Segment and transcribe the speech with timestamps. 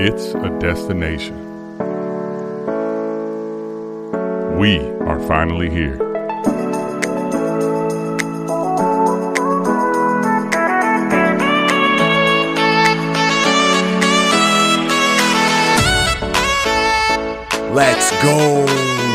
[0.00, 1.36] It's a destination.
[4.56, 5.96] We are finally here.
[17.74, 19.07] Let's go.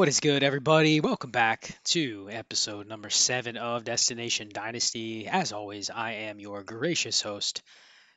[0.00, 1.00] What is good, everybody?
[1.00, 5.28] Welcome back to episode number seven of Destination Dynasty.
[5.28, 7.60] As always, I am your gracious host,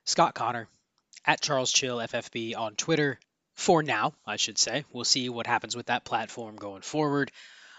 [0.06, 0.70] Scott Connor,
[1.26, 3.20] at Charles Chill FFB on Twitter.
[3.56, 4.86] For now, I should say.
[4.94, 7.34] We'll see what happens with that platform going forward.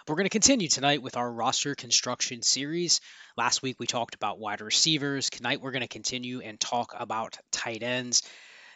[0.06, 3.00] We're going to continue tonight with our roster construction series.
[3.38, 5.30] Last week we talked about wide receivers.
[5.30, 8.22] Tonight we're going to continue and talk about tight ends.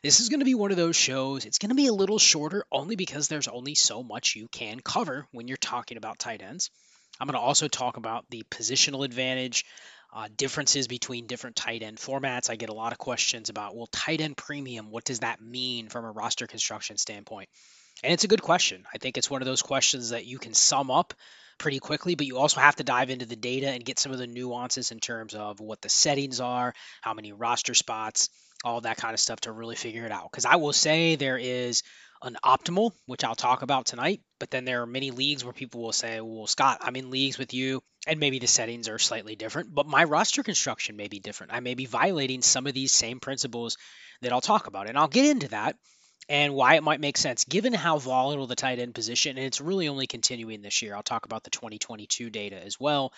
[0.02, 1.44] This is going to be one of those shows.
[1.44, 4.80] It's going to be a little shorter only because there's only so much you can
[4.80, 6.70] cover when you're talking about tight ends.
[7.20, 9.64] I'm going to also talk about the positional advantage,
[10.14, 12.48] uh, differences between different tight end formats.
[12.48, 15.88] I get a lot of questions about, well, tight end premium, what does that mean
[15.88, 17.48] from a roster construction standpoint?
[18.04, 18.84] And it's a good question.
[18.94, 21.12] I think it's one of those questions that you can sum up
[21.58, 24.18] pretty quickly, but you also have to dive into the data and get some of
[24.18, 28.30] the nuances in terms of what the settings are, how many roster spots,
[28.64, 30.30] all that kind of stuff to really figure it out.
[30.30, 31.82] Because I will say there is
[32.22, 35.82] an optimal, which I'll talk about tonight, but then there are many leagues where people
[35.82, 39.36] will say, well, Scott, I'm in leagues with you, and maybe the settings are slightly
[39.36, 41.52] different, but my roster construction may be different.
[41.52, 43.76] I may be violating some of these same principles
[44.22, 45.76] that I'll talk about, and I'll get into that
[46.28, 49.60] and why it might make sense given how volatile the tight end position and it's
[49.60, 50.94] really only continuing this year.
[50.94, 53.12] I'll talk about the 2022 data as well.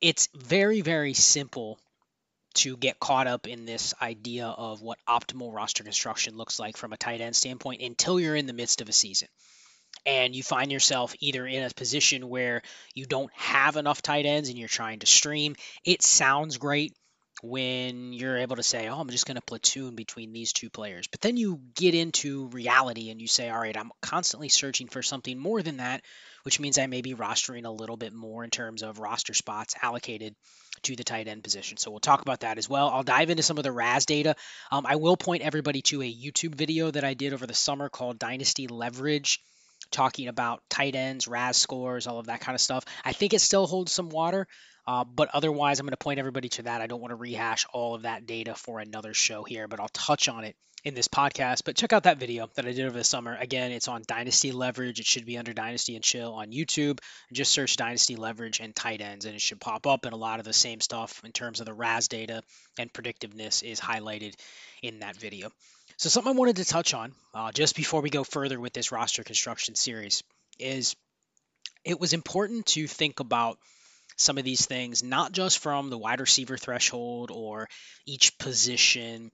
[0.00, 1.78] it's very very simple
[2.56, 6.92] to get caught up in this idea of what optimal roster construction looks like from
[6.92, 9.28] a tight end standpoint until you're in the midst of a season.
[10.04, 12.62] And you find yourself either in a position where
[12.94, 15.56] you don't have enough tight ends and you're trying to stream.
[15.84, 16.94] It sounds great
[17.42, 21.06] when you're able to say, oh, I'm just going to platoon between these two players.
[21.06, 25.02] But then you get into reality and you say, all right, I'm constantly searching for
[25.02, 26.02] something more than that,
[26.44, 29.74] which means I may be rostering a little bit more in terms of roster spots
[29.82, 30.34] allocated
[30.86, 31.76] to the tight end position.
[31.76, 32.88] So we'll talk about that as well.
[32.88, 34.36] I'll dive into some of the RAS data.
[34.70, 37.88] Um, I will point everybody to a YouTube video that I did over the summer
[37.88, 39.40] called Dynasty Leverage
[39.90, 42.84] talking about tight ends, RAS scores, all of that kind of stuff.
[43.04, 44.46] I think it still holds some water.
[44.86, 46.80] Uh, but otherwise, I'm going to point everybody to that.
[46.80, 49.88] I don't want to rehash all of that data for another show here, but I'll
[49.88, 50.54] touch on it
[50.84, 51.62] in this podcast.
[51.64, 53.34] But check out that video that I did over the summer.
[53.34, 55.00] Again, it's on Dynasty Leverage.
[55.00, 57.00] It should be under Dynasty and Chill on YouTube.
[57.32, 60.04] Just search Dynasty Leverage and tight ends, and it should pop up.
[60.04, 62.42] And a lot of the same stuff in terms of the RAS data
[62.78, 64.34] and predictiveness is highlighted
[64.82, 65.50] in that video.
[65.96, 68.92] So, something I wanted to touch on uh, just before we go further with this
[68.92, 70.22] roster construction series
[70.60, 70.94] is
[71.84, 73.58] it was important to think about
[74.16, 77.68] some of these things, not just from the wide receiver threshold or
[78.06, 79.30] each position,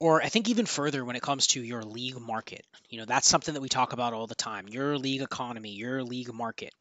[0.00, 2.64] or I think even further when it comes to your league market.
[2.88, 6.02] You know, that's something that we talk about all the time your league economy, your
[6.02, 6.74] league market.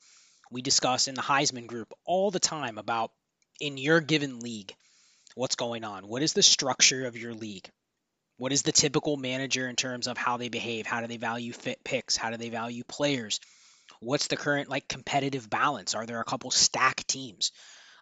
[0.51, 3.11] We discuss in the Heisman group all the time about
[3.59, 4.73] in your given league
[5.35, 6.07] what's going on.
[6.07, 7.69] What is the structure of your league?
[8.37, 10.85] What is the typical manager in terms of how they behave?
[10.85, 12.17] How do they value fit picks?
[12.17, 13.39] How do they value players?
[13.99, 15.95] What's the current like competitive balance?
[15.95, 17.51] Are there a couple stack teams?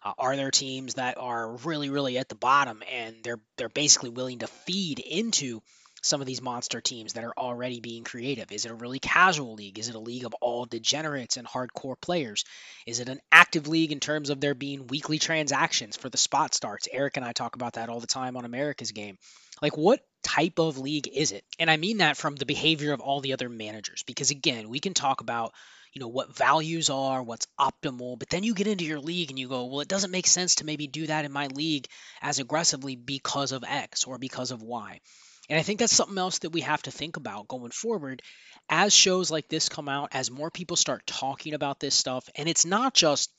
[0.04, 4.10] Uh, are there teams that are really, really at the bottom and they're they're basically
[4.10, 5.60] willing to feed into
[6.04, 8.50] some of these monster teams that are already being creative?
[8.50, 9.78] Is it a really casual league?
[9.78, 12.44] Is it a league of all degenerates and hardcore players?
[12.86, 16.54] Is it an active league in terms of there being weekly transactions for the spot
[16.54, 16.88] starts?
[16.90, 19.16] Eric and I talk about that all the time on America's Game.
[19.62, 21.44] Like, what type of league is it?
[21.58, 24.80] And I mean that from the behavior of all the other managers, because again, we
[24.80, 25.52] can talk about
[25.92, 28.18] you know what values are, what's optimal.
[28.18, 30.56] But then you get into your league and you go, well, it doesn't make sense
[30.56, 31.86] to maybe do that in my league
[32.20, 35.00] as aggressively because of X or because of Y.
[35.50, 38.22] And I think that's something else that we have to think about going forward
[38.68, 42.28] as shows like this come out, as more people start talking about this stuff.
[42.36, 43.30] And it's not just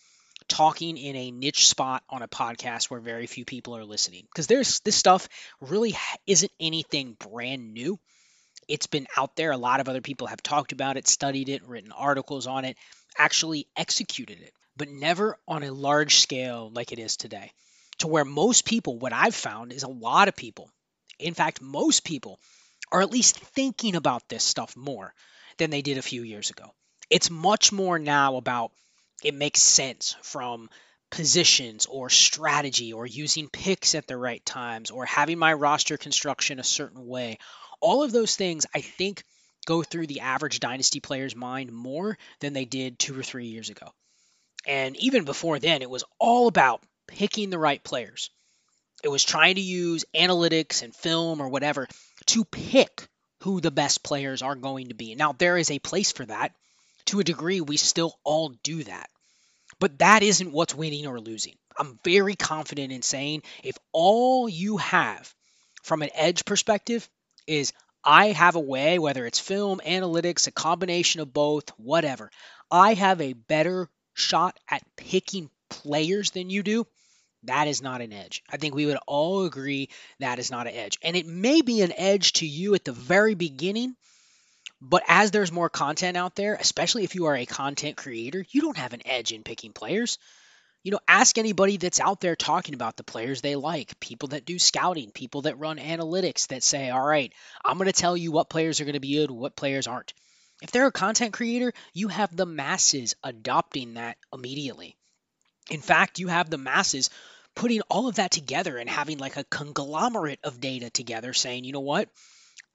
[0.47, 4.47] talking in a niche spot on a podcast where very few people are listening because
[4.47, 5.27] there's this stuff
[5.61, 5.95] really
[6.25, 7.99] isn't anything brand new
[8.67, 9.51] it's been out there.
[9.51, 12.77] A lot of other people have talked about it, studied it, written articles on it,
[13.17, 17.51] actually executed it, but never on a large scale like it is today.
[17.99, 20.69] To where most people, what I've found is a lot of people,
[21.19, 22.39] in fact, most people,
[22.91, 25.13] are at least thinking about this stuff more
[25.57, 26.73] than they did a few years ago.
[27.09, 28.71] It's much more now about
[29.23, 30.69] it makes sense from
[31.11, 36.59] positions or strategy or using picks at the right times or having my roster construction
[36.59, 37.37] a certain way
[37.83, 39.23] all of those things, I think,
[39.65, 43.69] go through the average dynasty player's mind more than they did two or three years
[43.69, 43.87] ago.
[44.65, 48.29] And even before then, it was all about picking the right players.
[49.03, 51.89] It was trying to use analytics and film or whatever
[52.27, 53.05] to pick
[53.41, 55.13] who the best players are going to be.
[55.15, 56.53] Now, there is a place for that.
[57.07, 59.09] To a degree, we still all do that.
[59.79, 61.55] But that isn't what's winning or losing.
[61.77, 65.33] I'm very confident in saying if all you have
[65.83, 67.09] from an edge perspective
[67.47, 67.73] is
[68.03, 72.31] I have a way, whether it's film, analytics, a combination of both, whatever.
[72.69, 76.85] I have a better shot at picking players than you do.
[77.43, 78.43] That is not an edge.
[78.49, 79.89] I think we would all agree
[80.19, 80.97] that is not an edge.
[81.01, 83.95] And it may be an edge to you at the very beginning,
[84.83, 88.61] but as there's more content out there, especially if you are a content creator, you
[88.61, 90.17] don't have an edge in picking players
[90.83, 94.45] you know, ask anybody that's out there talking about the players they like, people that
[94.45, 97.33] do scouting, people that run analytics that say, all right,
[97.63, 100.13] I'm going to tell you what players are going to be good, what players aren't.
[100.61, 104.97] If they're a content creator, you have the masses adopting that immediately.
[105.69, 107.09] In fact, you have the masses
[107.55, 111.71] putting all of that together and having like a conglomerate of data together saying, you
[111.71, 112.09] know what?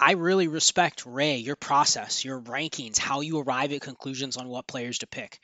[0.00, 4.66] I really respect Ray, your process, your rankings, how you arrive at conclusions on what
[4.66, 5.40] players to pick.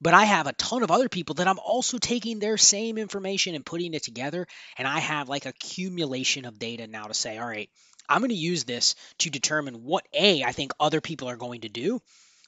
[0.00, 3.54] But I have a ton of other people that I'm also taking their same information
[3.54, 4.46] and putting it together.
[4.76, 7.70] And I have like accumulation of data now to say, all right,
[8.08, 11.62] I'm going to use this to determine what A, I think other people are going
[11.62, 12.00] to do,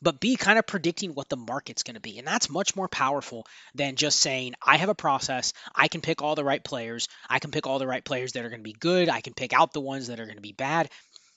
[0.02, 2.18] but B, kind of predicting what the market's going to be.
[2.18, 5.52] And that's much more powerful than just saying, I have a process.
[5.74, 7.08] I can pick all the right players.
[7.28, 9.10] I can pick all the right players that are going to be good.
[9.10, 10.88] I can pick out the ones that are going to be bad.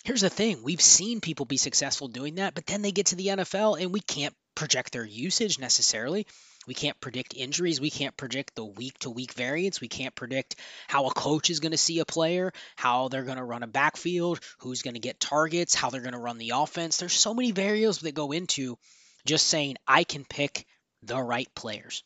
[0.04, 3.16] Here's the thing we've seen people be successful doing that, but then they get to
[3.16, 6.28] the NFL and we can't project their usage necessarily.
[6.68, 7.80] We can't predict injuries.
[7.80, 9.80] We can't predict the week to week variance.
[9.82, 10.58] We can't predict
[10.88, 13.68] how a coach is going to see a player, how they're going to run a
[13.68, 16.98] backfield, who's going to get targets, how they're going to run the offense.
[16.98, 18.78] There's so many variables that go into
[19.26, 20.66] just saying, I can pick
[21.02, 22.04] the right players.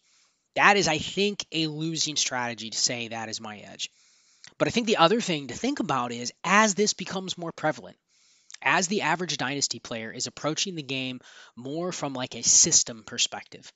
[0.56, 3.90] That is, I think, a losing strategy to say that is my edge.
[4.57, 7.98] But I think the other thing to think about is as this becomes more prevalent,
[8.62, 11.19] as the average dynasty player is approaching the game
[11.56, 13.71] more from like a system perspective.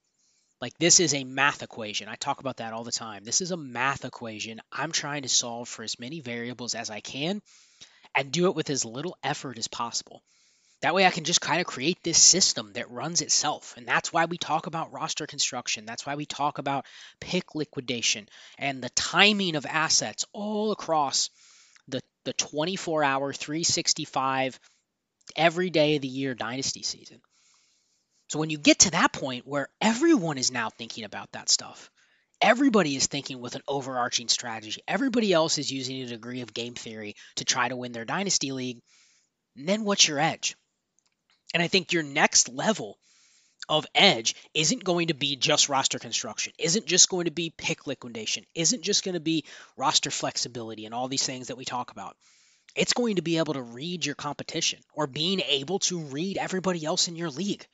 [0.59, 2.07] Like this is a math equation.
[2.07, 3.23] I talk about that all the time.
[3.23, 4.61] This is a math equation.
[4.71, 7.41] I'm trying to solve for as many variables as I can
[8.15, 10.23] and do it with as little effort as possible.
[10.81, 13.75] That way I can just kind of create this system that runs itself.
[13.77, 15.85] And that's why we talk about roster construction.
[15.85, 16.85] That's why we talk about
[17.19, 18.27] pick liquidation
[18.57, 21.29] and the timing of assets all across
[21.87, 24.59] the, the 24 hour, 365,
[25.35, 27.21] every day of the year dynasty season.
[28.29, 31.91] So when you get to that point where everyone is now thinking about that stuff,
[32.41, 36.73] everybody is thinking with an overarching strategy, everybody else is using a degree of game
[36.73, 38.79] theory to try to win their dynasty league,
[39.55, 40.55] then what's your edge?
[41.53, 42.97] And I think your next level
[43.69, 47.87] of edge isn't going to be just roster construction, isn't just going to be pick
[47.87, 49.45] liquidation, isn't just going to be
[49.77, 52.17] roster flexibility and all these things that we talk about.
[52.75, 56.85] It's going to be able to read your competition or being able to read everybody
[56.85, 57.65] else in your league.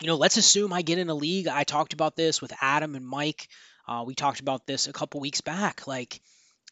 [0.00, 1.46] You know, let's assume I get in a league.
[1.46, 3.48] I talked about this with Adam and Mike.
[3.86, 5.86] Uh, we talked about this a couple weeks back.
[5.86, 6.20] Like,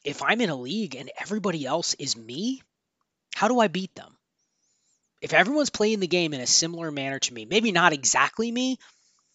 [0.05, 2.63] if I'm in a league and everybody else is me,
[3.35, 4.17] how do I beat them?
[5.23, 8.79] If everyone's playing the game in a similar manner to me, maybe not exactly me,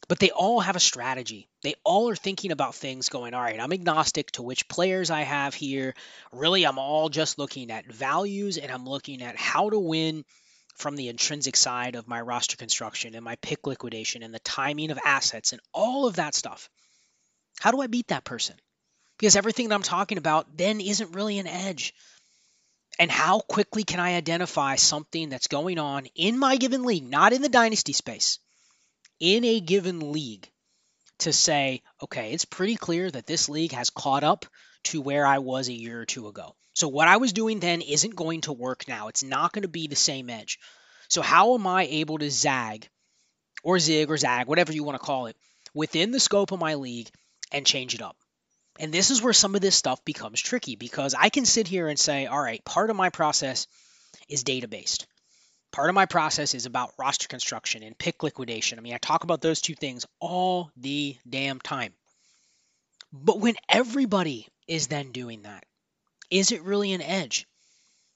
[0.10, 1.48] but they all have a strategy.
[1.64, 5.22] They all are thinking about things going, all right, I'm agnostic to which players I
[5.22, 5.96] have here.
[6.34, 10.26] Really, I'm all just looking at values and I'm looking at how to win
[10.76, 14.92] from the intrinsic side of my roster construction and my pick liquidation and the timing
[14.92, 16.70] of assets and all of that stuff.
[17.60, 18.56] How do I beat that person?
[19.18, 21.94] Because everything that I'm talking about then isn't really an edge
[23.00, 27.34] and how quickly can I identify something that's going on in my given league, not
[27.34, 28.40] in the dynasty space,
[29.20, 30.50] in a given league
[31.20, 34.46] to say, okay, it's pretty clear that this league has caught up
[34.84, 36.56] to where I was a year or two ago.
[36.74, 39.08] So what I was doing then isn't going to work now.
[39.08, 40.60] It's not going to be the same edge.
[41.10, 42.88] So how am I able to zag
[43.64, 45.36] or zig or zag, whatever you want to call it,
[45.74, 47.10] within the scope of my league
[47.52, 48.16] and change it up?
[48.80, 51.88] And this is where some of this stuff becomes tricky because I can sit here
[51.88, 53.68] and say, all right, part of my process
[54.30, 55.08] is data based.
[55.72, 58.78] Part of my process is about roster construction and pick liquidation.
[58.78, 61.94] I mean, I talk about those two things all the damn time.
[63.12, 65.66] But when everybody is then doing that,
[66.30, 67.48] is it really an edge?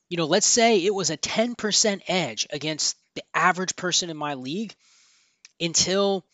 [0.10, 4.36] You know, let's say it was a 10% edge against the average person in my
[4.36, 4.74] league
[5.60, 6.25] until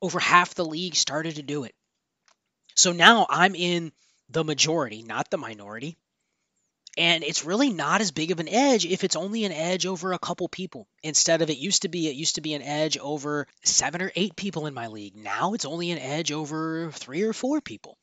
[0.00, 1.74] over half the league started to do it.
[2.78, 3.90] So now I'm in
[4.30, 5.96] the majority, not the minority.
[6.96, 10.12] And it's really not as big of an edge if it's only an edge over
[10.12, 10.86] a couple people.
[11.02, 14.12] Instead of it used to be, it used to be an edge over seven or
[14.14, 15.16] eight people in my league.
[15.16, 17.98] Now it's only an edge over three or four people.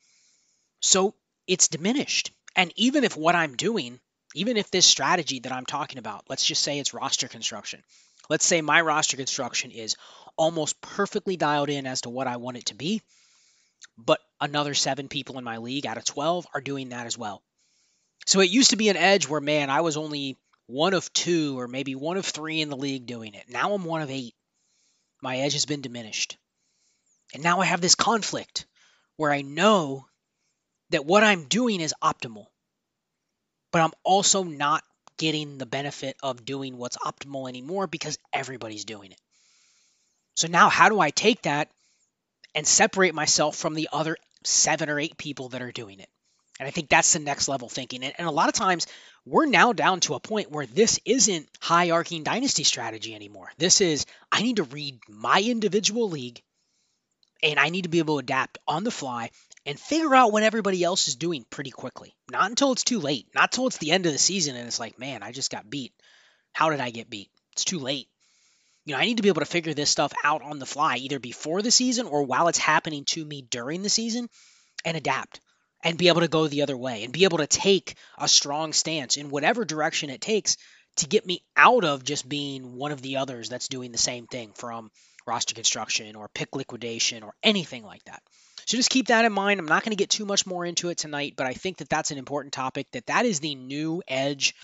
[0.81, 1.15] So
[1.47, 2.31] it's diminished.
[2.53, 4.01] And even if what I'm doing,
[4.33, 7.81] even if this strategy that I'm talking about, let's just say it's roster construction.
[8.29, 9.95] Let's say my roster construction is
[10.35, 13.01] almost perfectly dialed in as to what I want it to be,
[13.97, 17.41] but another seven people in my league out of 12 are doing that as well.
[18.25, 20.37] So it used to be an edge where, man, I was only
[20.67, 23.45] one of two or maybe one of three in the league doing it.
[23.49, 24.33] Now I'm one of eight.
[25.21, 26.37] My edge has been diminished.
[27.33, 28.65] And now I have this conflict
[29.17, 30.07] where I know
[30.89, 32.45] that what I'm doing is optimal,
[33.71, 34.83] but I'm also not
[35.17, 39.19] getting the benefit of doing what's optimal anymore because everybody's doing it.
[40.35, 41.69] So now, how do I take that
[42.55, 46.09] and separate myself from the other seven or eight people that are doing it?
[46.59, 48.03] And I think that's the next level thinking.
[48.03, 48.87] And, and, a lot of times
[49.25, 53.51] we're now down to a point where this isn't high arcing dynasty strategy anymore.
[53.57, 56.41] This is I need to read my individual league
[57.43, 59.31] and I need to be able to adapt on the fly
[59.65, 62.15] and figure out what everybody else is doing pretty quickly.
[62.31, 63.27] Not until it's too late.
[63.35, 65.69] Not until it's the end of the season and it's like, man, I just got
[65.69, 65.93] beat.
[66.53, 67.29] How did I get beat?
[67.51, 68.07] It's too late.
[68.85, 70.97] You know, I need to be able to figure this stuff out on the fly,
[70.97, 74.29] either before the season or while it's happening to me during the season,
[74.85, 75.41] and adapt
[75.83, 78.73] and be able to go the other way and be able to take a strong
[78.73, 80.57] stance in whatever direction it takes
[80.97, 84.27] to get me out of just being one of the others that's doing the same
[84.27, 84.89] thing from
[85.27, 88.21] roster construction or pick liquidation or anything like that.
[88.65, 89.59] So just keep that in mind.
[89.59, 91.89] I'm not going to get too much more into it tonight, but I think that
[91.89, 94.55] that's an important topic that that is the new edge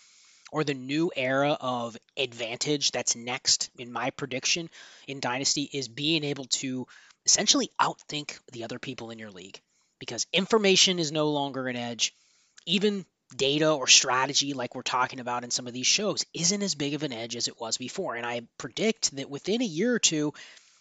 [0.51, 4.69] or the new era of advantage that's next in my prediction
[5.07, 6.85] in dynasty is being able to
[7.25, 9.59] essentially outthink the other people in your league
[9.99, 12.13] because information is no longer an edge.
[12.65, 13.05] Even
[13.35, 16.93] data or strategy like we're talking about in some of these shows isn't as big
[16.95, 19.99] of an edge as it was before and I predict that within a year or
[19.99, 20.33] two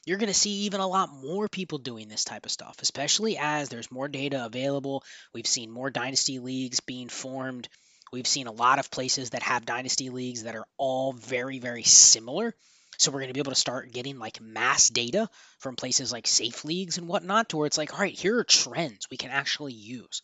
[0.06, 3.36] you're going to see even a lot more people doing this type of stuff, especially
[3.38, 5.04] as there's more data available.
[5.34, 7.68] We've seen more dynasty leagues being formed.
[8.12, 11.84] We've seen a lot of places that have dynasty leagues that are all very, very
[11.84, 12.54] similar.
[12.98, 16.26] So we're going to be able to start getting like mass data from places like
[16.26, 19.30] safe leagues and whatnot, to where it's like, all right, here are trends we can
[19.30, 20.22] actually use.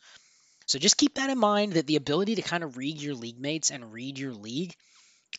[0.66, 3.40] So just keep that in mind that the ability to kind of read your league
[3.40, 4.74] mates and read your league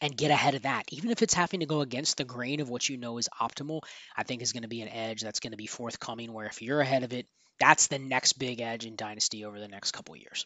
[0.02, 0.86] and get ahead of that.
[0.92, 3.82] Even if it's having to go against the grain of what you know is optimal,
[4.16, 6.62] I think is going to be an edge that's going to be forthcoming where if
[6.62, 7.28] you're ahead of it,
[7.60, 10.46] that's the next big edge in Dynasty over the next couple years.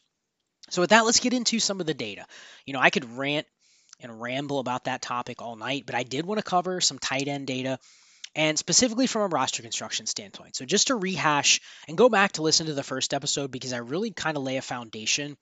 [0.71, 2.25] So with that, let's get into some of the data.
[2.65, 3.45] You know, I could rant
[3.99, 7.27] and ramble about that topic all night, but I did want to cover some tight
[7.27, 7.77] end data
[8.35, 10.55] and specifically from a roster construction standpoint.
[10.55, 13.77] So just to rehash and go back to listen to the first episode because I
[13.77, 15.37] really kind of lay a foundation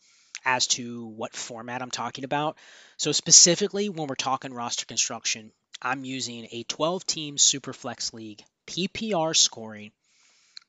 [0.45, 2.57] as to what format I'm talking about.
[2.97, 9.35] So, specifically, when we're talking roster construction, I'm using a 12 team Superflex League PPR
[9.35, 9.91] scoring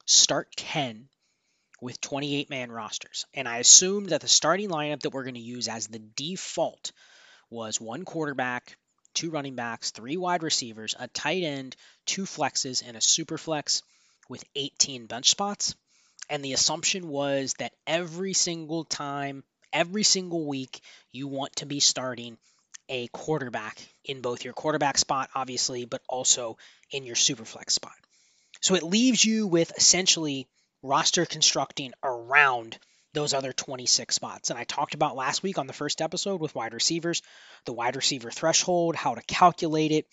[0.07, 1.09] start 10
[1.81, 3.27] with 28 man rosters.
[3.35, 6.93] And I assumed that the starting lineup that we're going to use as the default
[7.49, 8.77] was one quarterback,
[9.15, 13.83] two running backs, three wide receivers, a tight end, two flexes, and a super flex
[14.29, 15.75] with 18 bench spots.
[16.29, 20.81] And the assumption was that every single time every single week
[21.13, 22.37] you want to be starting
[22.89, 26.57] a quarterback in both your quarterback spot, obviously, but also
[26.91, 27.95] in your super flex spot.
[28.61, 30.49] So it leaves you with essentially
[30.83, 32.79] roster constructing around
[33.13, 34.51] those other 26 spots.
[34.51, 37.23] And I talked about last week on the first episode with wide receivers,
[37.65, 40.07] the wide receiver threshold, how to calculate it,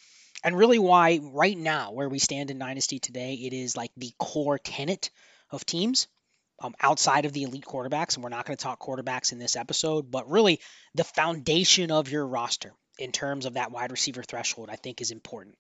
[0.44, 4.14] and really why right now, where we stand in Dynasty today, it is like the
[4.18, 5.10] core tenet
[5.52, 6.08] of teams
[6.60, 9.56] um, outside of the elite quarterbacks, and we're not going to talk quarterbacks in this
[9.56, 10.60] episode, but really
[10.96, 15.12] the foundation of your roster in terms of that wide receiver threshold, I think is
[15.12, 15.56] important.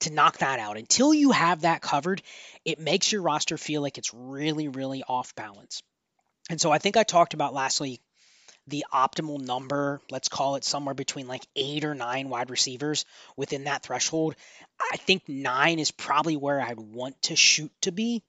[0.00, 0.76] To knock that out.
[0.76, 2.22] Until you have that covered,
[2.64, 5.82] it makes your roster feel like it's really, really off balance.
[6.50, 8.00] And so I think I talked about lastly
[8.68, 13.04] the optimal number, let's call it somewhere between like eight or nine wide receivers
[13.36, 14.34] within that threshold.
[14.92, 18.22] I think nine is probably where I'd want to shoot to be.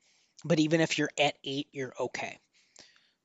[0.45, 2.37] But even if you're at eight, you're okay.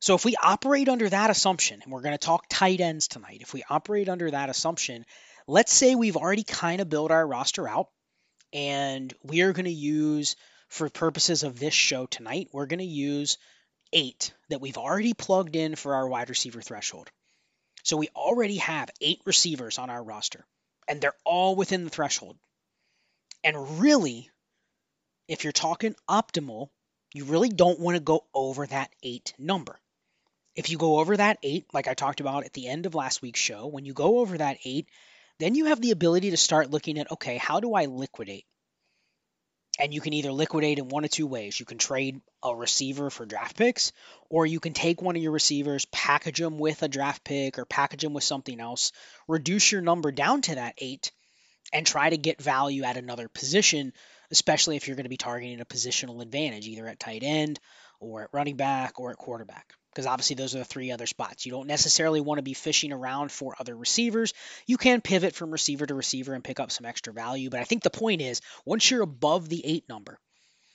[0.00, 3.38] So if we operate under that assumption, and we're going to talk tight ends tonight,
[3.42, 5.04] if we operate under that assumption,
[5.46, 7.88] let's say we've already kind of built our roster out
[8.52, 10.36] and we are going to use,
[10.68, 13.38] for purposes of this show tonight, we're going to use
[13.92, 17.10] eight that we've already plugged in for our wide receiver threshold.
[17.82, 20.46] So we already have eight receivers on our roster,
[20.88, 22.36] and they're all within the threshold.
[23.44, 24.30] And really,
[25.28, 26.68] if you're talking optimal,
[27.12, 29.78] you really don't want to go over that eight number.
[30.54, 33.22] If you go over that eight, like I talked about at the end of last
[33.22, 34.86] week's show, when you go over that eight,
[35.42, 38.44] then you have the ability to start looking at okay, how do I liquidate?
[39.80, 41.58] And you can either liquidate in one of two ways.
[41.58, 43.90] You can trade a receiver for draft picks,
[44.28, 47.64] or you can take one of your receivers, package them with a draft pick or
[47.64, 48.92] package them with something else,
[49.26, 51.10] reduce your number down to that eight,
[51.72, 53.92] and try to get value at another position,
[54.30, 57.58] especially if you're going to be targeting a positional advantage, either at tight end
[57.98, 61.44] or at running back or at quarterback because obviously those are the three other spots.
[61.44, 64.32] You don't necessarily want to be fishing around for other receivers.
[64.66, 67.64] You can pivot from receiver to receiver and pick up some extra value, but I
[67.64, 70.18] think the point is once you're above the eight number,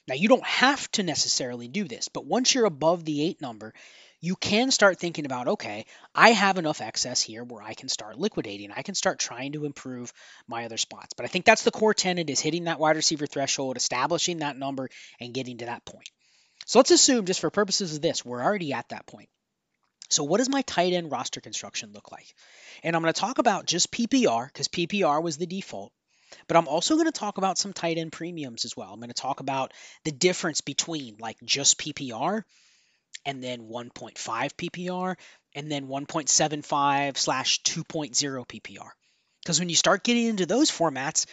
[0.07, 3.73] now you don't have to necessarily do this, but once you're above the eight number,
[4.21, 8.17] you can start thinking about okay, I have enough excess here where I can start
[8.17, 8.71] liquidating.
[8.71, 10.11] I can start trying to improve
[10.47, 11.13] my other spots.
[11.15, 14.57] But I think that's the core tenet is hitting that wide receiver threshold, establishing that
[14.57, 16.09] number, and getting to that point.
[16.67, 19.29] So let's assume, just for purposes of this, we're already at that point.
[20.09, 22.27] So, what does my tight end roster construction look like?
[22.83, 25.93] And I'm going to talk about just PPR because PPR was the default.
[26.45, 28.91] But I'm also going to talk about some tight end premiums as well.
[28.91, 32.43] I'm going to talk about the difference between like just PPR
[33.25, 35.15] and then 1.5 PPR
[35.55, 38.89] and then 1.75 slash 2.0 PPR.
[39.41, 41.27] Because when you start getting into those formats,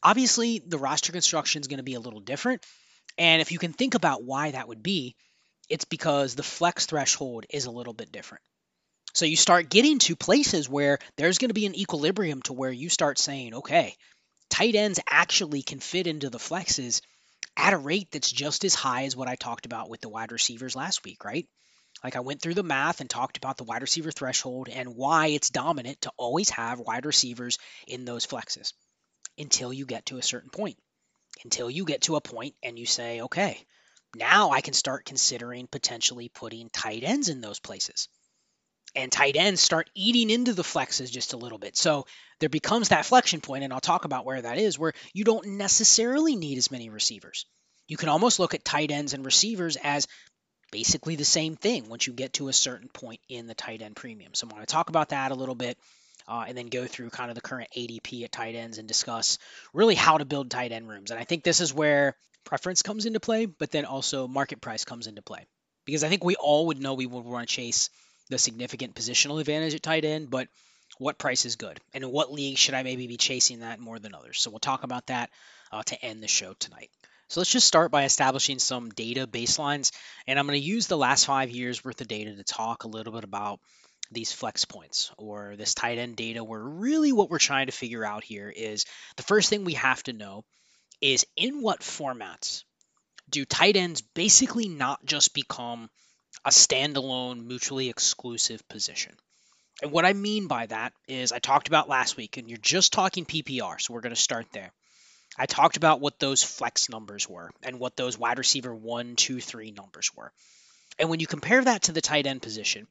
[0.00, 2.64] obviously the roster construction is going to be a little different.
[3.18, 5.16] And if you can think about why that would be,
[5.68, 8.42] it's because the flex threshold is a little bit different.
[9.14, 12.70] So you start getting to places where there's going to be an equilibrium to where
[12.70, 13.96] you start saying, okay,
[14.50, 17.00] tight ends actually can fit into the flexes
[17.56, 20.32] at a rate that's just as high as what I talked about with the wide
[20.32, 21.48] receivers last week, right?
[22.04, 25.28] Like I went through the math and talked about the wide receiver threshold and why
[25.28, 28.74] it's dominant to always have wide receivers in those flexes
[29.38, 30.76] until you get to a certain point
[31.44, 33.64] until you get to a point and you say, okay,
[34.14, 38.08] now I can start considering potentially putting tight ends in those places.
[38.94, 41.76] And tight ends start eating into the flexes just a little bit.
[41.76, 42.06] So
[42.40, 45.58] there becomes that flexion point, and I'll talk about where that is, where you don't
[45.58, 47.44] necessarily need as many receivers.
[47.88, 50.08] You can almost look at tight ends and receivers as
[50.72, 53.96] basically the same thing once you get to a certain point in the tight end
[53.96, 54.34] premium.
[54.34, 55.78] So I'm going to talk about that a little bit
[56.28, 59.38] uh, and then go through kind of the current ADP at tight ends and discuss
[59.72, 61.10] really how to build tight end rooms.
[61.10, 64.84] And I think this is where preference comes into play, but then also market price
[64.84, 65.46] comes into play.
[65.84, 67.90] Because I think we all would know we would want to chase
[68.28, 70.48] the significant positional advantage at tight end, but
[70.98, 71.80] what price is good?
[71.94, 74.40] And in what league should I maybe be chasing that more than others?
[74.40, 75.30] So we'll talk about that
[75.70, 76.90] uh, to end the show tonight.
[77.28, 79.90] So let's just start by establishing some data baselines.
[80.26, 82.88] And I'm going to use the last five years worth of data to talk a
[82.88, 83.60] little bit about
[84.10, 88.04] these flex points or this tight end data where really what we're trying to figure
[88.04, 88.84] out here is
[89.16, 90.44] the first thing we have to know
[91.00, 92.64] is in what formats
[93.28, 95.90] do tight ends basically not just become
[96.44, 99.12] a standalone mutually exclusive position.
[99.82, 102.92] And what i mean by that is i talked about last week and you're just
[102.92, 104.72] talking ppr so we're going to start there.
[105.38, 109.40] I talked about what those flex numbers were and what those wide receiver one two
[109.40, 110.32] three numbers were.
[110.98, 112.86] And when you compare that to the tight end position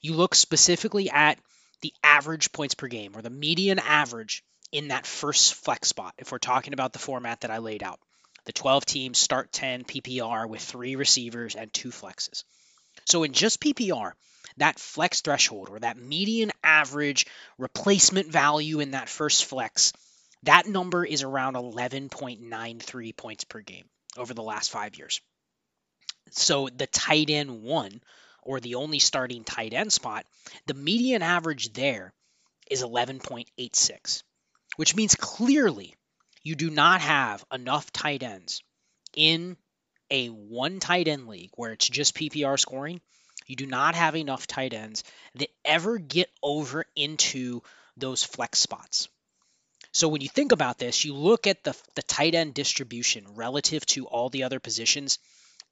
[0.00, 1.38] you look specifically at
[1.82, 6.14] the average points per game or the median average in that first flex spot.
[6.18, 8.00] If we're talking about the format that I laid out,
[8.44, 12.44] the 12 teams start 10 PPR with three receivers and two flexes.
[13.04, 14.12] So in just PPR,
[14.58, 17.26] that flex threshold or that median average
[17.58, 19.92] replacement value in that first flex,
[20.44, 23.84] that number is around 11.93 points per game
[24.16, 25.20] over the last five years.
[26.30, 28.00] So the tight end one
[28.46, 30.24] or the only starting tight end spot,
[30.66, 32.12] the median average there
[32.70, 34.22] is 11.86,
[34.76, 35.94] which means clearly
[36.42, 38.62] you do not have enough tight ends
[39.14, 39.56] in
[40.10, 43.00] a one tight end league where it's just PPR scoring.
[43.46, 45.04] You do not have enough tight ends
[45.36, 47.62] that ever get over into
[47.96, 49.08] those flex spots.
[49.92, 53.86] So when you think about this, you look at the, the tight end distribution relative
[53.86, 55.18] to all the other positions.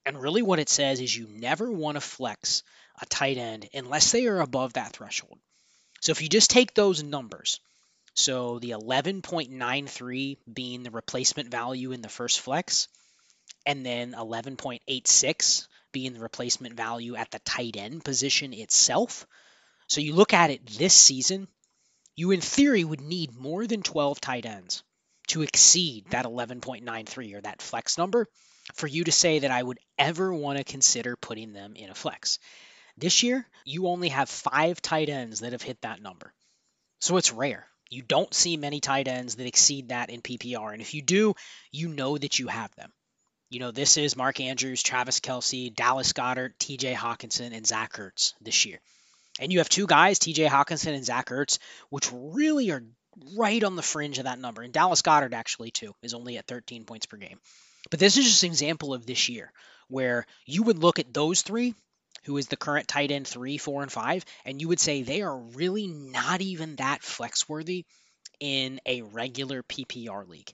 [0.05, 2.63] And really what it says is you never want to flex
[3.01, 5.39] a tight end unless they are above that threshold.
[6.01, 7.59] So if you just take those numbers,
[8.13, 12.87] so the 11.93 being the replacement value in the first flex,
[13.65, 19.25] and then 11.86 being the replacement value at the tight end position itself.
[19.87, 21.47] So you look at it this season,
[22.15, 24.83] you in theory would need more than 12 tight ends
[25.27, 28.27] to exceed that 11.93 or that flex number
[28.73, 31.95] for you to say that I would ever want to consider putting them in a
[31.95, 32.39] flex.
[32.97, 36.33] This year, you only have five tight ends that have hit that number.
[36.99, 37.67] So it's rare.
[37.89, 40.73] You don't see many tight ends that exceed that in PPR.
[40.73, 41.35] And if you do,
[41.71, 42.91] you know that you have them.
[43.49, 48.33] You know, this is Mark Andrews, Travis Kelce, Dallas Goedert, TJ Hockenson, and Zach Ertz
[48.41, 48.79] this year.
[49.39, 52.83] And you have two guys, TJ Hockenson and Zach Ertz, which really are
[53.37, 54.61] right on the fringe of that number.
[54.61, 57.39] And Dallas Goedert, actually, too, is only at 13 points per game.
[57.89, 59.51] But this is just an example of this year
[59.87, 61.75] where you would look at those three
[62.25, 65.21] who is the current tight end three, four, and five, and you would say they
[65.21, 67.85] are really not even that flex worthy
[68.39, 70.51] in a regular PPR league.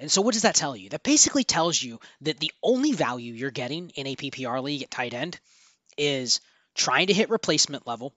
[0.00, 0.88] And so, what does that tell you?
[0.90, 4.90] That basically tells you that the only value you're getting in a PPR league at
[4.90, 5.38] tight end
[5.98, 6.40] is
[6.74, 8.14] trying to hit replacement level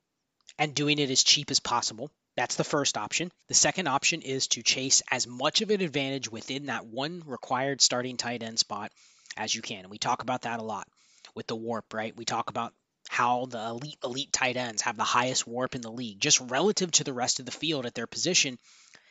[0.58, 2.12] and doing it as cheap as possible.
[2.36, 3.32] That's the first option.
[3.48, 7.82] The second option is to chase as much of an advantage within that one required
[7.82, 8.92] starting tight end spot
[9.38, 9.80] as you can.
[9.80, 10.88] And we talk about that a lot
[11.34, 12.16] with the warp, right?
[12.16, 12.74] We talk about
[13.08, 16.92] how the elite elite tight ends have the highest warp in the league just relative
[16.92, 18.58] to the rest of the field at their position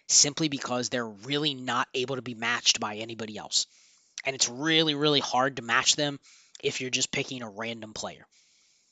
[0.08, 3.66] simply because they're really not able to be matched by anybody else.
[4.24, 6.18] And it's really really hard to match them
[6.62, 8.26] if you're just picking a random player.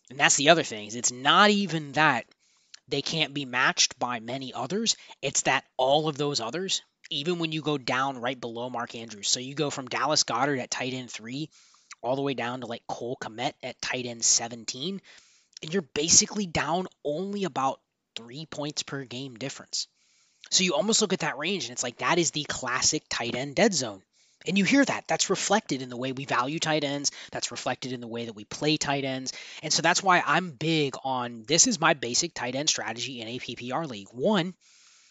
[0.09, 0.87] And that's the other thing.
[0.87, 2.27] Is it's not even that
[2.93, 4.97] they can't be matched by many others.
[5.23, 9.29] It's that all of those others, even when you go down right below Mark Andrews,
[9.29, 11.49] so you go from Dallas Goedert at tight end three
[12.03, 15.01] all the way down to like Cole Kmet at tight end 17,
[15.63, 17.81] and you're basically down only about
[18.15, 19.89] three points per game difference.
[20.51, 23.35] So you almost look at that range and it's like that is the classic tight
[23.35, 24.03] end dead zone.
[24.47, 25.05] And you hear that.
[25.09, 27.11] That's reflected in the way we value tight ends.
[27.31, 29.33] That's reflected in the way that we play tight ends.
[29.63, 33.29] And so that's why I'm big on this is my basic tight end strategy in
[33.29, 34.09] a PPR league.
[34.11, 34.55] One,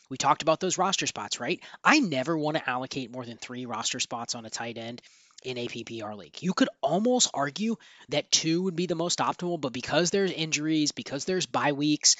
[0.09, 1.61] we talked about those roster spots, right?
[1.83, 5.01] I never want to allocate more than three roster spots on a tight end
[5.43, 6.41] in a PPR league.
[6.41, 7.77] You could almost argue
[8.09, 12.15] that two would be the most optimal, but because there's injuries, because there's bye weeks,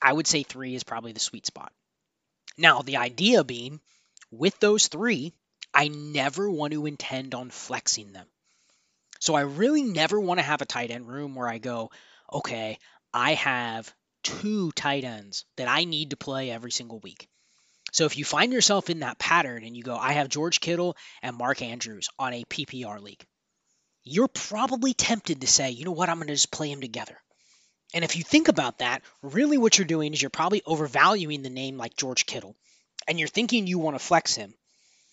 [0.00, 1.72] I would say three is probably the sweet spot.
[2.56, 3.80] Now, the idea being
[4.30, 5.32] with those three,
[5.74, 8.26] I never want to intend on flexing them.
[9.20, 11.90] So I really never want to have a tight end room where I go,
[12.32, 12.78] okay,
[13.14, 17.28] I have two tight ends that I need to play every single week.
[17.92, 20.96] So if you find yourself in that pattern and you go, I have George Kittle
[21.22, 23.24] and Mark Andrews on a PPR league,
[24.02, 27.16] you're probably tempted to say, you know what, I'm going to just play them together.
[27.94, 31.50] And if you think about that, really what you're doing is you're probably overvaluing the
[31.50, 32.56] name like George Kittle
[33.06, 34.54] and you're thinking you want to flex him.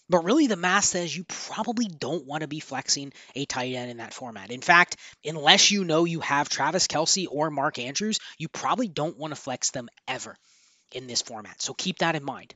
[0.09, 3.91] But really, the math says you probably don't want to be flexing a tight end
[3.91, 4.49] in that format.
[4.49, 9.17] In fact, unless you know you have Travis Kelce or Mark Andrews, you probably don't
[9.17, 10.35] want to flex them ever
[10.91, 11.61] in this format.
[11.61, 12.55] So keep that in mind.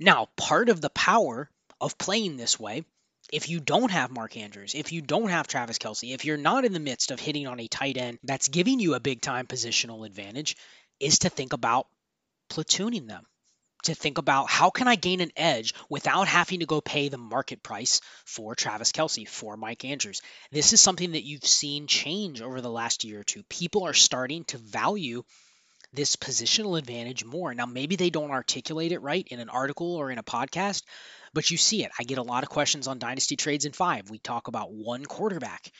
[0.00, 1.48] Now, part of the power
[1.80, 2.84] of playing this way,
[3.32, 6.64] if you don't have Mark Andrews, if you don't have Travis Kelce, if you're not
[6.64, 9.46] in the midst of hitting on a tight end that's giving you a big time
[9.46, 10.56] positional advantage,
[11.00, 11.86] is to think about
[12.50, 13.24] platooning them.
[13.84, 17.18] To think about how can I gain an edge without having to go pay the
[17.18, 20.22] market price for Travis Kelce, for Mike Andrews.
[20.50, 23.42] This is something that you've seen change over the last year or two.
[23.44, 25.22] People are starting to value
[25.92, 27.54] this positional advantage more.
[27.54, 30.82] Now, maybe they don't articulate it right in an article or in a podcast,
[31.34, 31.92] but you see it.
[31.98, 34.08] I get a lot of questions on Dynasty Trades in Five.
[34.08, 35.70] We talk about one quarterback.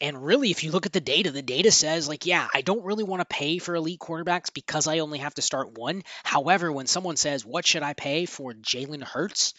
[0.00, 2.84] And really, if you look at the data, the data says, like, yeah, I don't
[2.84, 6.04] really want to pay for elite quarterbacks because I only have to start one.
[6.24, 9.52] However, when someone says, what should I pay for Jalen Hurts?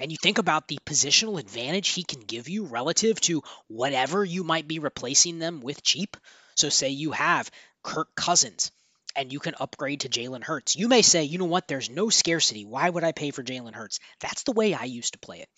[0.00, 4.44] And you think about the positional advantage he can give you relative to whatever you
[4.44, 6.16] might be replacing them with cheap.
[6.54, 7.50] So, say you have
[7.82, 8.72] Kirk Cousins
[9.14, 10.76] and you can upgrade to Jalen Hurts.
[10.76, 12.64] You may say, you know what, there's no scarcity.
[12.64, 13.98] Why would I pay for Jalen Hurts?
[14.20, 15.48] That's the way I used to play it.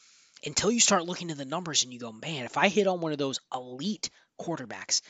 [0.44, 3.00] Until you start looking at the numbers and you go, man, if I hit on
[3.00, 5.02] one of those elite quarterbacks,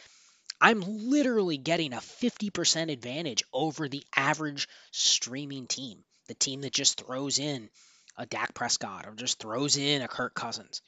[0.61, 7.01] I'm literally getting a 50% advantage over the average streaming team, the team that just
[7.01, 7.69] throws in
[8.17, 10.83] a Dak Prescott or just throws in a Kirk Cousins.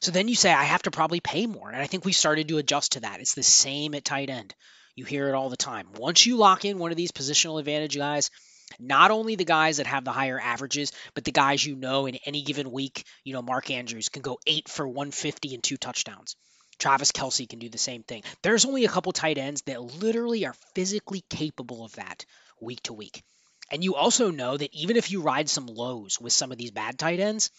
[0.00, 1.68] So then you say, I have to probably pay more.
[1.68, 3.20] And I think we started to adjust to that.
[3.20, 4.54] It's the same at tight end.
[4.94, 5.88] You hear it all the time.
[5.96, 8.30] Once you lock in one of these positional advantage guys,
[8.78, 12.16] Not only the guys that have the higher averages, but the guys you know in
[12.26, 16.36] any given week, you know, Mark Andrews can go eight for 150 and two touchdowns.
[16.78, 18.22] Travis Kelce can do the same thing.
[18.42, 22.24] There's only a couple tight ends that literally are physically capable of that
[22.60, 23.22] week to week.
[23.70, 26.70] And you also know that even if you ride some lows with some of these
[26.70, 27.50] bad tight ends,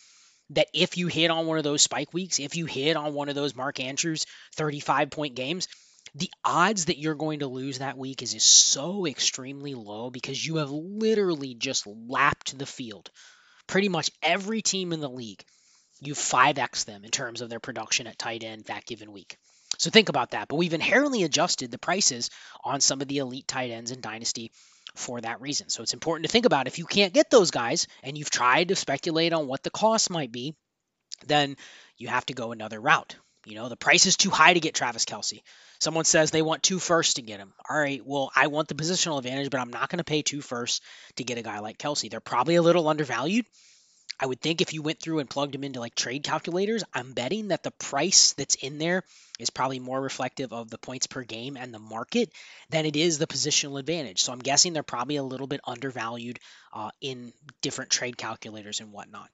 [0.51, 3.29] that if you hit on one of those spike weeks, if you hit on one
[3.29, 5.67] of those Mark Andrews 35 point games,
[6.15, 10.45] the odds that you're going to lose that week is, is so extremely low because
[10.45, 13.09] you have literally just lapped the field.
[13.67, 15.43] Pretty much every team in the league,
[16.01, 19.37] you 5x them in terms of their production at tight end that given week.
[19.77, 20.47] So think about that.
[20.47, 22.29] But we've inherently adjusted the prices
[22.63, 24.51] on some of the elite tight ends in Dynasty
[24.95, 25.69] for that reason.
[25.69, 28.69] So it's important to think about if you can't get those guys and you've tried
[28.69, 30.55] to speculate on what the cost might be,
[31.27, 31.55] then
[31.97, 33.15] you have to go another route.
[33.49, 35.41] You know, the price is too high to get Travis Kelce.
[35.79, 37.53] Someone says they want two firsts to get him.
[37.69, 40.41] All right, well, I want the positional advantage, but I'm not going to pay two
[40.41, 40.81] firsts
[41.15, 42.09] to get a guy like Kelce.
[42.09, 43.45] They're probably a little undervalued.
[44.19, 47.13] I would think if you went through and plugged them into like trade calculators, I'm
[47.13, 49.03] betting that the price that's in there
[49.39, 52.29] is probably more reflective of the points per game and the market
[52.69, 54.21] than it is the positional advantage.
[54.21, 56.39] So I'm guessing they're probably a little bit undervalued
[56.73, 57.31] uh, in
[57.61, 59.29] different trade calculators and whatnot.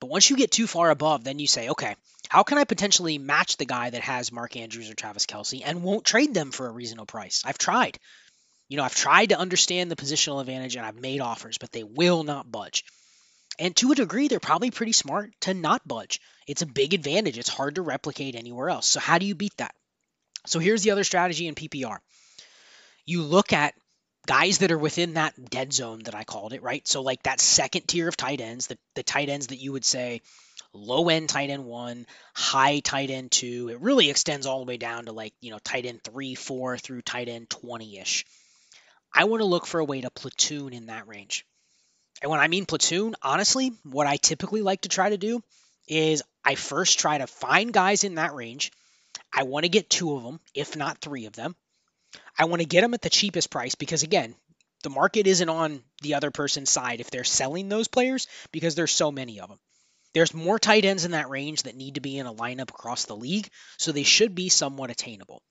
[0.00, 1.94] But once you get too far above, then you say, okay,
[2.28, 5.82] how can I potentially match the guy that has Mark Andrews or Travis Kelce and
[5.82, 7.42] won't trade them for a reasonable price?
[7.44, 7.98] I've tried.
[8.68, 11.84] You know, I've tried to understand the positional advantage and I've made offers, but they
[11.84, 12.84] will not budge.
[13.58, 16.20] And to a degree, they're probably pretty smart to not budge.
[16.46, 17.36] It's a big advantage.
[17.36, 18.88] It's hard to replicate anywhere else.
[18.88, 19.74] So, how do you beat that?
[20.46, 21.98] So, here's the other strategy in PPR
[23.04, 23.74] you look at
[24.26, 26.86] guys that are within that dead zone that I called it, right?
[26.86, 29.84] So, like that second tier of tight ends, the, the tight ends that you would
[29.84, 30.22] say
[30.72, 33.68] low end tight end one, high tight end two.
[33.70, 36.78] It really extends all the way down to like, you know, tight end three, four
[36.78, 38.24] through tight end 20 ish.
[39.12, 41.44] I want to look for a way to platoon in that range.
[42.22, 45.42] And when I mean platoon, honestly, what I typically like to try to do
[45.88, 48.70] is I first try to find guys in that range.
[49.32, 51.56] I want to get two of them, if not three of them.
[52.38, 54.34] I want to get them at the cheapest price because, again,
[54.82, 58.92] the market isn't on the other person's side if they're selling those players because there's
[58.92, 59.58] so many of them.
[60.12, 63.04] There's more tight ends in that range that need to be in a lineup across
[63.04, 65.42] the league, so they should be somewhat attainable.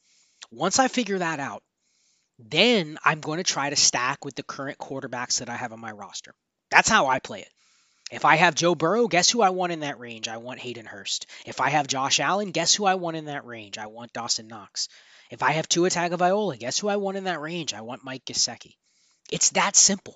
[0.51, 1.63] Once I figure that out,
[2.39, 5.79] then I'm going to try to stack with the current quarterbacks that I have on
[5.79, 6.33] my roster.
[6.71, 7.51] That's how I play it.
[8.11, 10.27] If I have Joe Burrow, guess who I want in that range?
[10.27, 11.27] I want Hayden Hurst.
[11.45, 13.77] If I have Josh Allen, guess who I want in that range?
[13.77, 14.89] I want Dawson Knox.
[15.29, 17.73] If I have Tua Tagovailoa, guess who I want in that range?
[17.73, 18.75] I want Mike Gesicki.
[19.31, 20.15] It's that simple.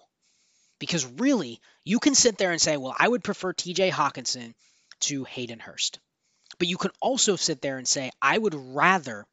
[0.80, 4.54] Because really, you can sit there and say, well, I would prefer TJ Hockenson
[5.02, 6.00] to Hayden Hurst.
[6.58, 9.26] But you can also sit there and say, I would rather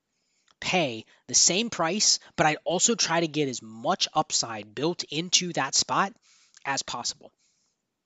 [0.60, 5.52] pay the same price, but I'd also try to get as much upside built into
[5.54, 6.12] that spot
[6.64, 7.32] as possible.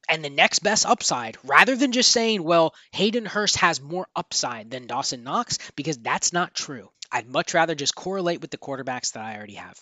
[0.09, 4.71] And the next best upside, rather than just saying, well, Hayden Hurst has more upside
[4.71, 6.91] than Dawson Knox, because that's not true.
[7.15, 9.79] I'd much rather just correlate with the quarterbacks that I already have.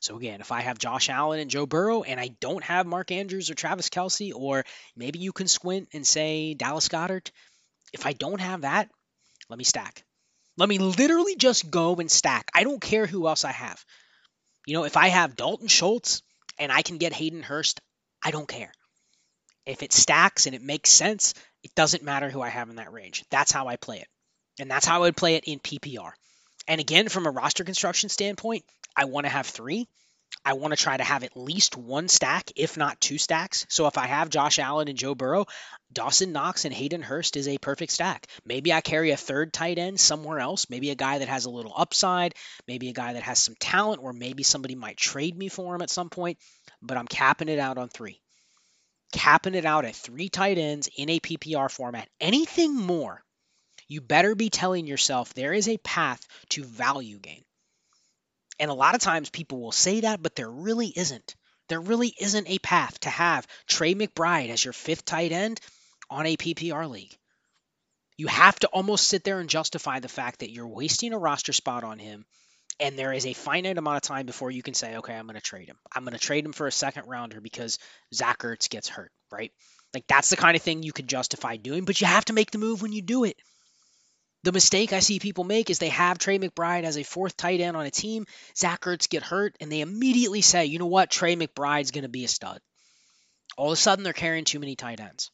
[0.00, 3.12] So again, if I have Josh Allen and Joe Burrow and I don't have Mark
[3.12, 4.64] Andrews or Travis Kelce, or
[4.96, 7.30] maybe you can squint and say Dallas Goedert,
[7.92, 8.90] if I don't have that,
[9.48, 10.04] let me stack.
[10.56, 12.50] Let me literally just go and stack.
[12.52, 13.84] I don't care who else I have.
[14.66, 16.22] You know, if I have Dalton Schultz
[16.58, 17.80] and I can get Hayden Hurst,
[18.24, 18.72] I don't care.
[19.66, 22.92] If it stacks and it makes sense, it doesn't matter who I have in that
[22.92, 23.24] range.
[23.30, 24.08] That's how I play it.
[24.58, 26.10] And that's how I would play it in PPR.
[26.68, 28.64] And again, from a roster construction standpoint,
[28.96, 29.88] I want to have three.
[30.44, 33.66] I want to try to have at least one stack, if not two stacks.
[33.68, 35.46] So if I have Josh Allen and Joe Burrow,
[35.92, 38.26] Dawson Knox and Hayden Hurst is a perfect stack.
[38.44, 41.50] Maybe I carry a third tight end somewhere else, maybe a guy that has a
[41.50, 42.34] little upside,
[42.68, 45.82] maybe a guy that has some talent, or maybe somebody might trade me for him
[45.82, 46.38] at some point,
[46.82, 48.20] but I'm capping it out on three.
[49.12, 52.08] Capping it out at three tight ends in a PPR format.
[52.20, 53.22] Anything more,
[53.88, 57.44] you better be telling yourself there is a path to value gain.
[58.58, 61.36] And a lot of times people will say that, but there really isn't.
[61.68, 65.60] There really isn't a path to have Trey McBride as your fifth tight end
[66.08, 67.16] on a PPR league.
[68.16, 71.52] You have to almost sit there and justify the fact that you're wasting a roster
[71.52, 72.24] spot on him,
[72.80, 75.34] and there is a finite amount of time before you can say, okay, I'm going
[75.34, 75.76] to trade him.
[75.94, 77.78] I'm going to trade him for a second rounder because
[78.14, 79.52] Zach Ertz gets hurt, right?
[79.92, 82.50] Like that's the kind of thing you could justify doing, but you have to make
[82.50, 83.36] the move when you do it.
[84.46, 87.60] The mistake I see people make is they have Trey McBride as a fourth tight
[87.60, 88.26] end on a team.
[88.56, 92.08] Zach Ertz get hurt, and they immediately say, you know what, Trey McBride's going to
[92.08, 92.60] be a stud.
[93.56, 95.32] All of a sudden, they're carrying too many tight ends.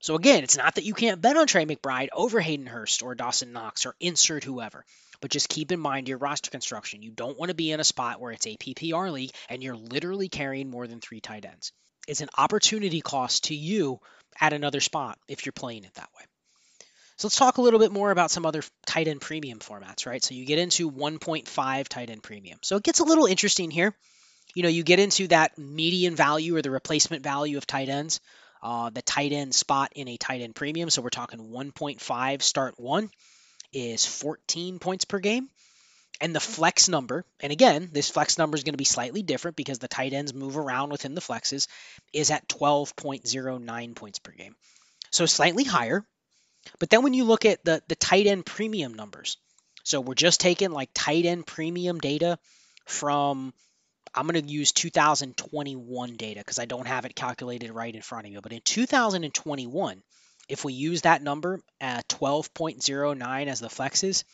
[0.00, 3.14] So again, it's not that you can't bet on Trey McBride over Hayden Hurst or
[3.14, 4.86] Dawson Knox or insert whoever.
[5.20, 7.02] But just keep in mind your roster construction.
[7.02, 9.76] You don't want to be in a spot where it's a PPR league and you're
[9.76, 11.72] literally carrying more than three tight ends.
[12.06, 14.00] It's an opportunity cost to you
[14.40, 16.24] at another spot if you're playing it that way.
[17.18, 20.22] So let's talk a little bit more about some other tight end premium formats, right?
[20.22, 22.60] So you get into 1.5 tight end premium.
[22.62, 23.92] So it gets a little interesting here.
[24.54, 28.20] You know, you get into that median value or the replacement value of tight ends,
[28.62, 30.90] uh, the tight end spot in a tight end premium.
[30.90, 33.10] So we're talking 1.5 start one
[33.72, 35.48] is 14 points per game.
[36.20, 39.56] And the flex number, and again, this flex number is going to be slightly different
[39.56, 41.68] because the tight ends move around within the flexes,
[42.12, 44.54] is at 12.09 points per game.
[45.10, 46.04] So slightly higher.
[46.78, 49.36] But then when you look at the, the tight end premium numbers,
[49.84, 52.38] so we're just taking like tight end premium data
[52.86, 53.54] from,
[54.14, 58.26] I'm going to use 2021 data because I don't have it calculated right in front
[58.26, 58.38] of me.
[58.42, 60.02] But in 2021,
[60.48, 64.24] if we use that number at 12.09 as the flexes,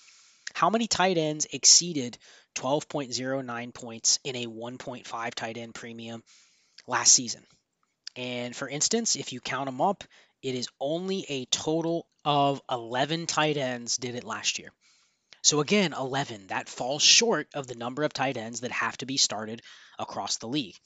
[0.52, 2.18] how many tight ends exceeded
[2.56, 6.22] 12.09 points in a 1.5 tight end premium
[6.86, 7.44] last season?
[8.16, 10.04] And for instance, if you count them up,
[10.44, 14.70] it is only a total of 11 tight ends did it last year.
[15.40, 19.06] So again, 11, that falls short of the number of tight ends that have to
[19.06, 19.62] be started
[19.98, 20.76] across the league.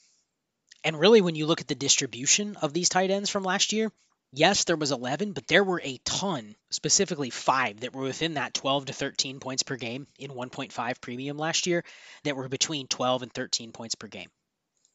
[0.85, 3.91] And really, when you look at the distribution of these tight ends from last year,
[4.31, 8.53] yes, there was 11, but there were a ton, specifically five, that were within that
[8.53, 11.83] 12 to 13 points per game in 1.5 premium last year
[12.23, 14.29] that were between 12 and 13 points per game.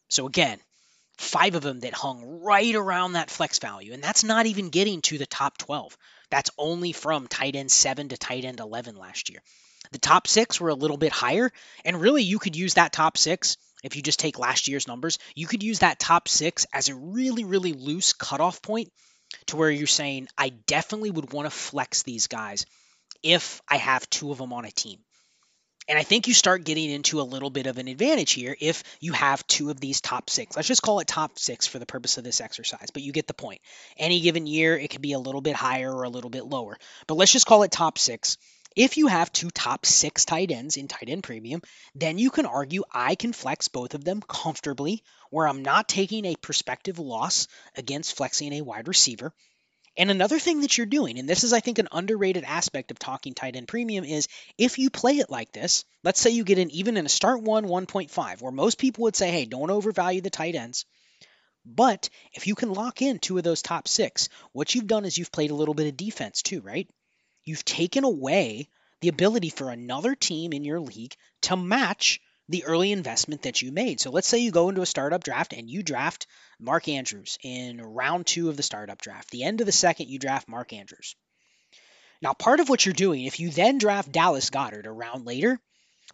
[0.09, 0.59] So again,
[1.19, 3.93] five of them that hung right around that flex value.
[3.93, 5.97] And that's not even getting to the top 12.
[6.31, 9.41] That's only from tight end 7 to tight end 11 last year.
[9.93, 11.53] The top six were a little bit higher.
[11.85, 15.19] And really, you could use that top six if you just take last year's numbers.
[15.35, 18.91] You could use that top six as a really, really loose cutoff point
[19.47, 22.67] to where you're saying, I definitely would want to flex these guys
[23.23, 24.99] if I have two of them on a team.
[25.87, 28.83] And I think you start getting into a little bit of an advantage here if
[29.01, 30.57] you have two of these top six.
[30.57, 33.27] Let's just call it top six for the purpose of this exercise, but you get
[33.27, 33.61] the point.
[33.99, 36.79] Any given year, it could be a little bit higher or a little bit lower,
[37.07, 38.39] but let's just call it top six.
[38.75, 41.63] If you have two top six tight ends in tight end premium,
[41.95, 46.25] then you can argue I can flex both of them comfortably, where I'm not taking
[46.25, 49.33] a prospective loss against flexing a wide receiver.
[49.97, 52.99] And another thing that you're doing, and this is, I think, an underrated aspect of
[52.99, 54.27] talking tight end premium, is
[54.59, 57.43] if you play it like this, let's say you get an even in a start
[57.43, 60.85] one 1.5, where most people would say, hey, don't overvalue the tight ends.
[61.65, 65.17] But if you can lock in two of those top six, what you've done is
[65.17, 66.89] you've played a little bit of defense too, right?
[67.45, 68.69] You've taken away
[69.01, 73.73] the ability for another team in your league to match the early investment that you
[73.73, 74.01] made.
[74.01, 76.27] So let's say you go into a startup draft and you draft
[76.61, 79.31] Mark Andrews in round two of the startup draft.
[79.31, 81.17] The end of the second, you draft Mark Andrews.
[82.21, 85.61] Now, part of what you're doing, if you then draft Dallas Goedert a round later,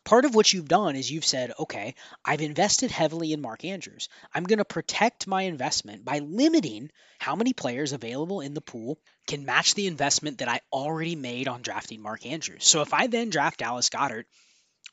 [0.04, 4.08] Part of what you've done is you've said, okay, I've invested heavily in Mark Andrews.
[4.32, 8.98] I'm going to protect my investment by limiting how many players available in the pool
[9.26, 12.64] can match the investment that I already made on drafting Mark Andrews.
[12.64, 14.24] So if I then draft Dallas Goedert,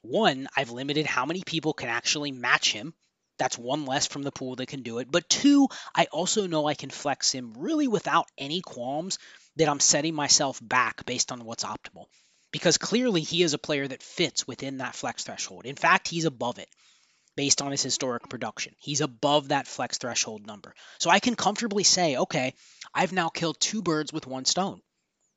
[0.01, 2.93] one, I've limited how many people can actually match him.
[3.37, 5.11] That's one less from the pool that can do it.
[5.11, 9.19] But two, I also know I can flex him really without any qualms
[9.57, 12.05] that I'm setting myself back based on what's optimal
[12.51, 15.65] because clearly he is a player that fits within that flex threshold.
[15.65, 16.69] In fact, he's above it
[17.35, 18.73] based on his historic production.
[18.79, 20.73] He's above that flex threshold number.
[20.97, 22.53] So I can comfortably say, okay,
[22.93, 24.81] I've now killed two birds with one stone.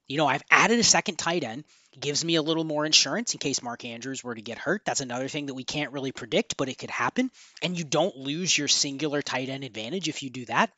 [0.07, 1.65] You know, I've added a second tight end.
[1.99, 4.83] Gives me a little more insurance in case Mark Andrews were to get hurt.
[4.85, 7.31] That's another thing that we can't really predict, but it could happen.
[7.63, 10.71] And you don't lose your singular tight end advantage if you do that.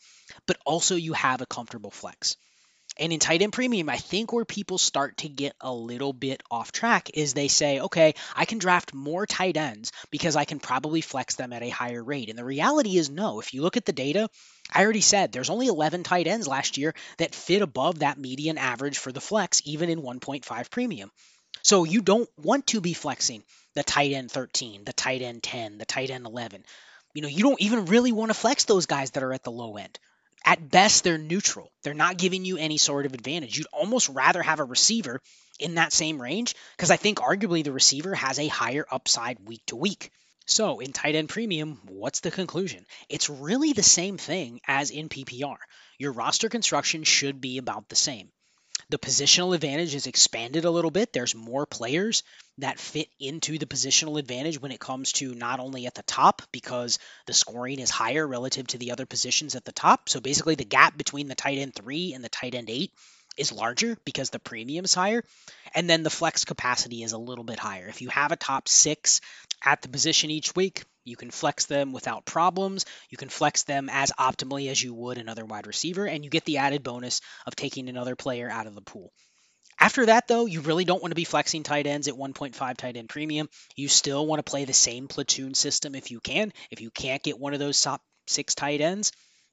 [0.47, 2.37] But also, you have a comfortable flex.
[2.99, 6.43] And in tight end premium, I think where people start to get a little bit
[6.51, 10.61] off track is they say, okay, I can draft more tight ends because I can
[10.61, 12.29] probably flex them at a higher rate.
[12.29, 13.41] And the reality is, no.
[13.41, 14.29] If you look at the data,
[14.71, 18.59] I already said there's only 11 tight ends last year that fit above that median
[18.59, 21.11] average for the flex, even in 1.5 premium.
[21.63, 23.43] So you don't want to be flexing
[23.75, 26.65] the tight end 13, the tight end 10, the tight end 11.
[27.15, 29.51] You know, you don't even really want to flex those guys that are at the
[29.51, 29.99] low end
[30.45, 31.71] at best they're neutral.
[31.83, 33.57] They're not giving you any sort of advantage.
[33.57, 35.21] You'd almost rather have a receiver
[35.59, 39.63] in that same range because I think arguably the receiver has a higher upside week
[39.67, 40.11] to week.
[40.47, 42.85] So in tight end premium, what's the conclusion?
[43.09, 45.57] It's really the same thing as in PPR.
[45.99, 48.31] Your roster construction should be about the same
[48.89, 51.13] the positional advantage is expanded a little bit.
[51.13, 52.23] There's more players
[52.59, 56.43] that fit into the positional advantage when it comes to not only at the top
[56.53, 60.09] because the scoring is higher relative to the other positions at the top.
[60.09, 62.93] So basically, the gap between the tight end three and the tight end eight
[63.37, 65.25] is larger because the premium is higher.
[65.75, 67.87] And then the flex capacity is a little bit higher.
[67.89, 69.21] If you have a top six
[69.65, 72.85] at the position each week, you can flex them without problems.
[73.11, 76.45] You can flex them as optimally as you would another wide receiver, and you get
[76.45, 79.13] the added bonus of taking another player out of the pool.
[79.79, 82.97] After that, though, you really don't want to be flexing tight ends at 1.5 tight
[82.97, 83.49] end premium.
[83.75, 86.53] You still want to play the same platoon system if you can.
[86.71, 89.11] If you can't get one of those top six tight ends,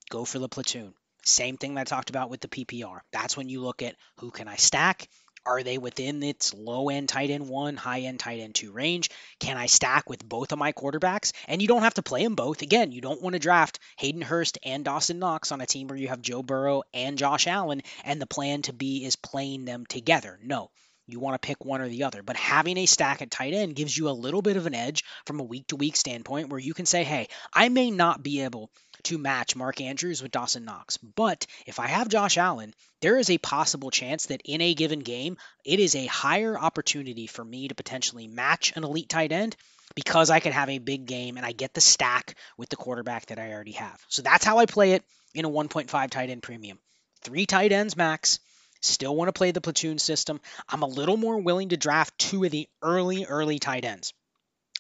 [0.10, 0.94] go for the platoon.
[1.26, 3.00] Same thing that I talked about with the PPR.
[3.12, 5.08] That's when you look at who can I stack
[5.46, 9.10] are they within its low end tight end one, high end tight end two range?
[9.40, 11.32] Can I stack with both of my quarterbacks?
[11.48, 12.62] And you don't have to play them both.
[12.62, 15.98] Again, you don't want to draft Hayden Hurst and Dawson Knox on a team where
[15.98, 19.86] you have Joe Burrow and Josh Allen, and the plan to be is playing them
[19.86, 20.40] together.
[20.44, 20.72] No.
[21.12, 22.24] You want to pick one or the other.
[22.24, 25.04] But having a stack at tight end gives you a little bit of an edge
[25.26, 28.42] from a week to week standpoint where you can say, hey, I may not be
[28.42, 28.72] able
[29.04, 30.98] to match Mark Andrews with Dawson Knox.
[30.98, 35.00] But if I have Josh Allen, there is a possible chance that in a given
[35.00, 39.56] game, it is a higher opportunity for me to potentially match an elite tight end
[39.96, 43.28] because I can have a big game and I get the stack with the quarterback
[43.28, 44.00] that I already have.
[44.10, 45.04] So that's how I play it
[45.34, 46.80] in a 1.5 tight end premium.
[47.22, 48.40] Three tight ends max.
[48.82, 50.40] Still want to play the platoon system.
[50.68, 54.14] I'm a little more willing to draft two of the early, early tight ends.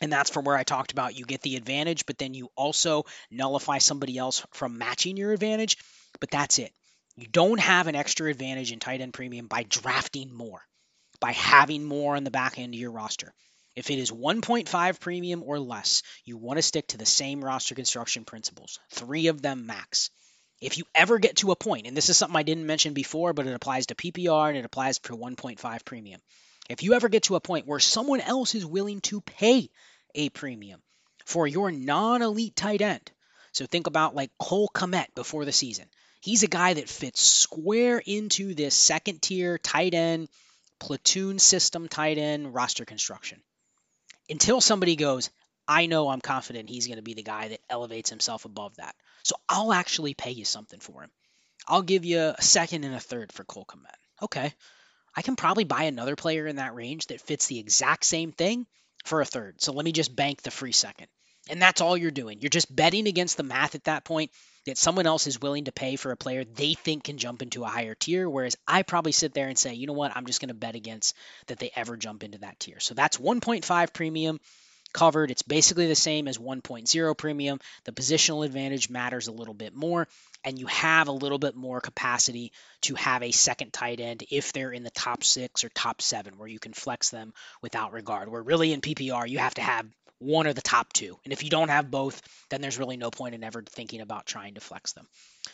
[0.01, 3.05] And that's from where I talked about you get the advantage, but then you also
[3.29, 5.77] nullify somebody else from matching your advantage.
[6.19, 6.71] But that's it.
[7.17, 10.61] You don't have an extra advantage in tight end premium by drafting more,
[11.19, 13.33] by having more on the back end of your roster.
[13.75, 17.75] If it is 1.5 premium or less, you want to stick to the same roster
[17.75, 20.09] construction principles, three of them max.
[20.61, 23.33] If you ever get to a point, and this is something I didn't mention before,
[23.33, 26.21] but it applies to PPR and it applies for 1.5 premium.
[26.69, 29.69] If you ever get to a point where someone else is willing to pay
[30.13, 30.81] a premium
[31.25, 33.09] for your non elite tight end.
[33.51, 35.85] So think about like Cole Kmet before the season.
[36.21, 40.27] He's a guy that fits square into this second tier tight end,
[40.79, 43.41] platoon system tight end roster construction.
[44.29, 45.29] Until somebody goes,
[45.67, 48.95] I know I'm confident he's going to be the guy that elevates himself above that.
[49.23, 51.11] So I'll actually pay you something for him.
[51.67, 54.23] I'll give you a second and a third for Cole Kmet.
[54.23, 54.53] Okay.
[55.15, 58.65] I can probably buy another player in that range that fits the exact same thing
[59.05, 59.61] for a third.
[59.61, 61.07] So let me just bank the free second.
[61.49, 62.41] And that's all you're doing.
[62.41, 64.31] You're just betting against the math at that point
[64.65, 67.63] that someone else is willing to pay for a player they think can jump into
[67.63, 68.29] a higher tier.
[68.29, 70.75] Whereas I probably sit there and say, you know what, I'm just going to bet
[70.75, 71.15] against
[71.47, 72.79] that they ever jump into that tier.
[72.79, 74.39] So that's 1.5 premium
[74.93, 75.31] covered.
[75.31, 77.59] It's basically the same as 1.0 premium.
[77.85, 80.07] The positional advantage matters a little bit more,
[80.43, 84.53] and you have a little bit more capacity to have a second tight end if
[84.53, 88.29] they're in the top six or top seven, where you can flex them without regard.
[88.29, 89.85] Where really in PPR, you have to have
[90.19, 91.17] one or the top two.
[91.23, 94.25] And if you don't have both, then there's really no point in ever thinking about
[94.25, 95.07] trying to flex them.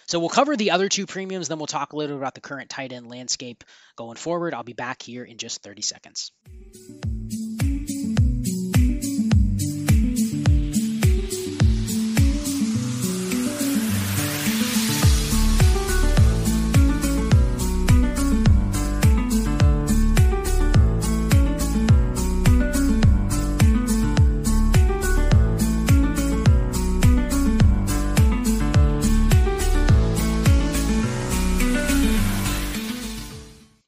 [0.08, 2.70] So we'll cover the other two premiums, then we'll talk a little about the current
[2.70, 3.64] tight end landscape
[3.96, 4.54] going forward.
[4.54, 6.32] I'll be back here in just 30 seconds.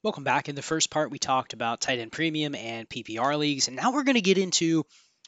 [0.08, 0.48] Welcome back.
[0.48, 3.92] In the first part, we talked about tight end premium and PPR leagues, and now
[3.92, 4.86] we're going to get into,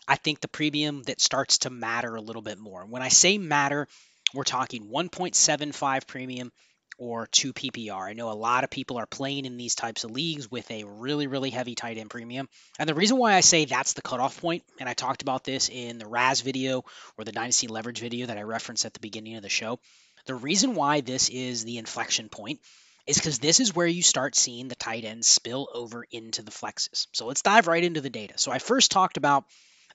[0.08, 2.86] I think, the premium that starts to matter a little bit more.
[2.86, 3.90] When I say matter,
[4.34, 6.54] we're talking 1.75 premium
[6.98, 8.10] or 2 PPR.
[8.10, 10.86] I know a lot of people are playing in these types of leagues with a
[10.86, 12.48] really, really heavy tight end premium.
[12.80, 15.68] And the reason why I say that's the cutoff point, and I talked about this
[15.68, 16.86] in the RAS video
[17.18, 19.82] or the Dynasty Leverage video that I referenced at the beginning of the show,
[20.26, 22.62] the reason why this is the inflection point
[23.08, 26.52] is because this is where you start seeing the tight ends spill over into the
[26.52, 27.08] flexes.
[27.14, 28.36] So let's dive right into the data.
[28.38, 29.46] So I first talked about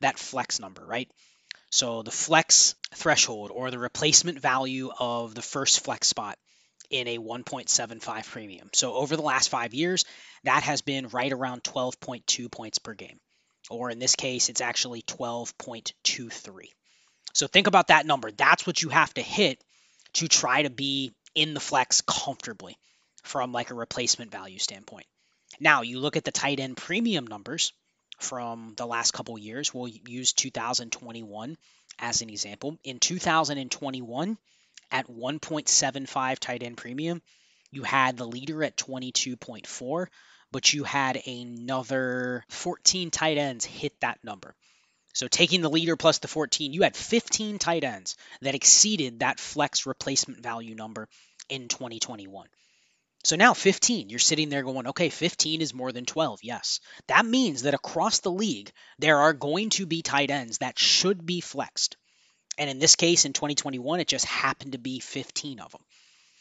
[0.00, 1.09] that flex number, right?
[1.70, 6.38] So the flex threshold or the replacement value of the first flex spot
[6.90, 8.70] in a 1.75 premium.
[8.72, 10.05] So over the last five years,
[10.44, 13.18] that has been right around 12.2 points per game.
[13.70, 16.68] Or in this case, it's actually 12.23.
[17.32, 18.30] So think about that number.
[18.30, 19.62] That's what you have to hit
[20.14, 22.76] to try to be in the flex comfortably
[23.25, 25.07] from like a replacement value standpoint.
[25.59, 27.72] Now, you look at the tight end premium numbers
[28.18, 29.75] from the last couple years.
[29.75, 31.57] We'll use 2021
[31.99, 32.79] as an example.
[32.85, 34.39] In 2021,
[34.91, 37.22] at 1.75 tight end premium,
[37.70, 40.07] you had the leader at 22.4,
[40.53, 44.55] but you had another 14 tight ends hit that number.
[45.12, 49.41] So taking the leader plus the 14, you had 15 tight ends that exceeded that
[49.41, 51.09] flex replacement value number
[51.49, 52.49] in 2021.
[53.25, 56.41] So now 15, you're sitting there going, okay, 15 is more than 12.
[56.43, 56.81] Yes.
[57.09, 61.25] That means that across the league, there are going to be tight ends that should
[61.25, 61.97] be flexed.
[62.59, 65.81] And in this case, in 2021, it just happened to be 15 of them.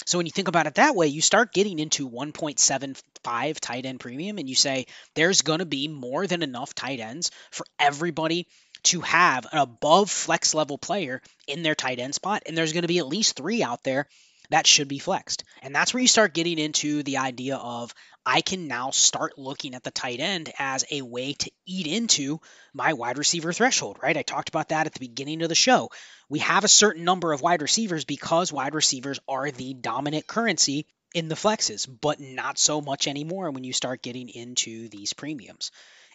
[0.05, 4.01] So when you think about it that way, you start getting into 1.75 tight end
[4.01, 8.47] premium, and you say there's going to be more than enough tight ends for everybody
[8.83, 12.43] to have an above flex level player in their tight end spot.
[12.45, 14.07] And there's going to be at least three out there
[14.53, 15.43] that should be flexed.
[15.63, 17.91] And that's where you start getting into the idea of
[18.23, 22.39] I can now start looking at the tight end as a way to eat into
[22.71, 24.15] my wide receiver threshold, right?
[24.15, 25.89] I talked about that at the beginning of the show.
[26.29, 30.85] We have a certain number of wide receivers because wide receivers are the dominant currency
[31.15, 35.71] in the flexes, but not so much anymore when you start getting into these premiums.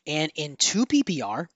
[0.07, 1.49] And in 2 PPR,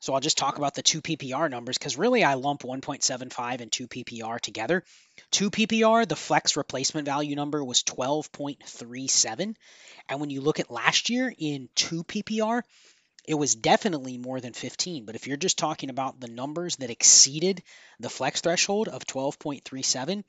[0.00, 3.70] so I'll just talk about the 2 PPR numbers because really I lump 1.75 and
[3.70, 4.82] 2 PPR together.
[5.30, 9.56] 2 PPR, the flex replacement value number was 12.37.
[10.08, 12.62] And when you look at last year in 2 PPR,
[13.28, 15.04] it was definitely more than 15.
[15.04, 17.62] But if you're just talking about the numbers that exceeded
[18.00, 20.24] the flex threshold of 12.37,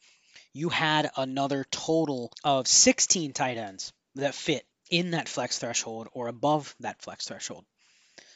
[0.53, 6.27] you had another total of 16 tight ends that fit in that flex threshold or
[6.27, 7.63] above that flex threshold.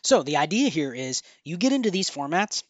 [0.06, 2.62] So the idea here is you get into these formats,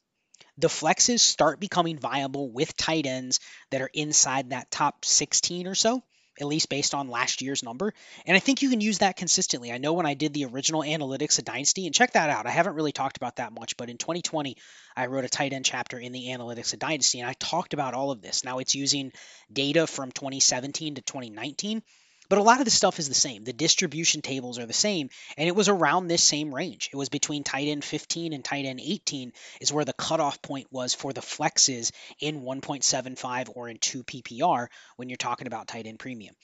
[0.58, 5.76] the flexes start becoming viable with tight ends that are inside that top 16 or
[5.76, 6.02] so,
[6.40, 7.94] at least based on last year's number.
[8.26, 9.74] And I think you can use that consistently.
[9.74, 12.48] I know when I did the original analytics of Dynasty, and check that out.
[12.48, 14.56] I haven't really talked about that much, but in 2020,
[14.96, 17.94] I wrote a tight end chapter in the analytics of Dynasty, and I talked about
[17.94, 18.46] all of this.
[18.46, 19.12] Now it's using
[19.52, 21.84] data from 2017 to 2019
[22.30, 23.44] but a lot of the stuff is the same.
[23.44, 26.90] The distribution tables are the same, and it was around this same range.
[26.92, 30.68] It was between tight end 15 and tight end 18 is where the cutoff point
[30.72, 35.88] was for the flexes in 1.75 or in 2 PPR when you're talking about tight
[35.88, 36.36] end premium.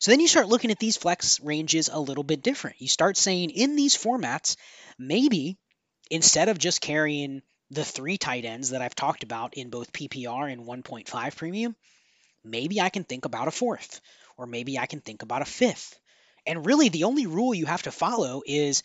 [0.00, 2.80] So then you start looking at these flex ranges a little bit different.
[2.80, 4.56] You start saying in these formats,
[4.98, 5.58] maybe
[6.10, 10.50] instead of just carrying the three tight ends that I've talked about in both PPR
[10.52, 11.76] and 1.5 premium,
[12.44, 14.00] maybe I can think about a fourth
[14.38, 15.98] or maybe I can think about a fifth.
[16.46, 18.82] And really, the only rule you have to follow is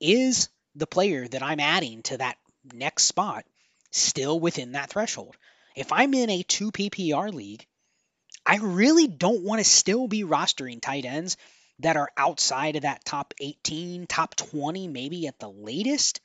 [0.00, 2.36] is the player that I'm adding to that
[2.74, 3.46] next spot
[3.92, 5.36] still within that threshold?
[5.74, 7.66] If I'm in a 2 PPR league,
[8.44, 11.36] I really don't want to still be rostering tight ends
[11.78, 16.20] that are outside of that top 18, top 20, maybe at the latest.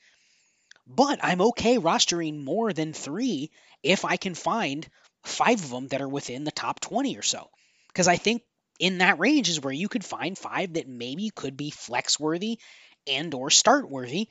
[0.86, 3.50] But I'm okay rostering more than three
[3.82, 4.88] if I can find
[5.24, 7.50] five of them that are within the top 20 or so.
[7.88, 8.42] Because I think
[8.82, 12.58] in that range is where you could find five that maybe could be flex worthy
[13.06, 14.28] and or start worthy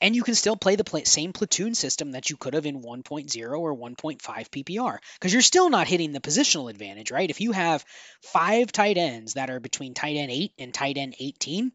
[0.00, 3.58] and you can still play the same platoon system that you could have in 1.0
[3.58, 7.30] or 1.5 PPR because you're still not hitting the positional advantage, right?
[7.30, 7.84] If you have
[8.22, 11.70] five tight ends that are between tight end 8 and tight end 18,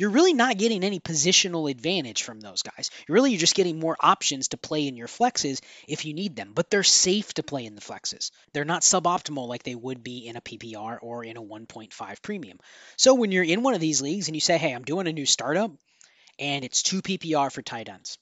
[0.00, 2.90] you're really not getting any positional advantage from those guys.
[3.06, 6.34] You're really you're just getting more options to play in your flexes if you need
[6.36, 8.30] them, but they're safe to play in the flexes.
[8.54, 12.58] They're not suboptimal like they would be in a PPR or in a 1.5 premium.
[12.96, 15.12] So when you're in one of these leagues and you say, "Hey, I'm doing a
[15.12, 15.70] new startup
[16.38, 18.16] and it's 2 PPR for tight ends."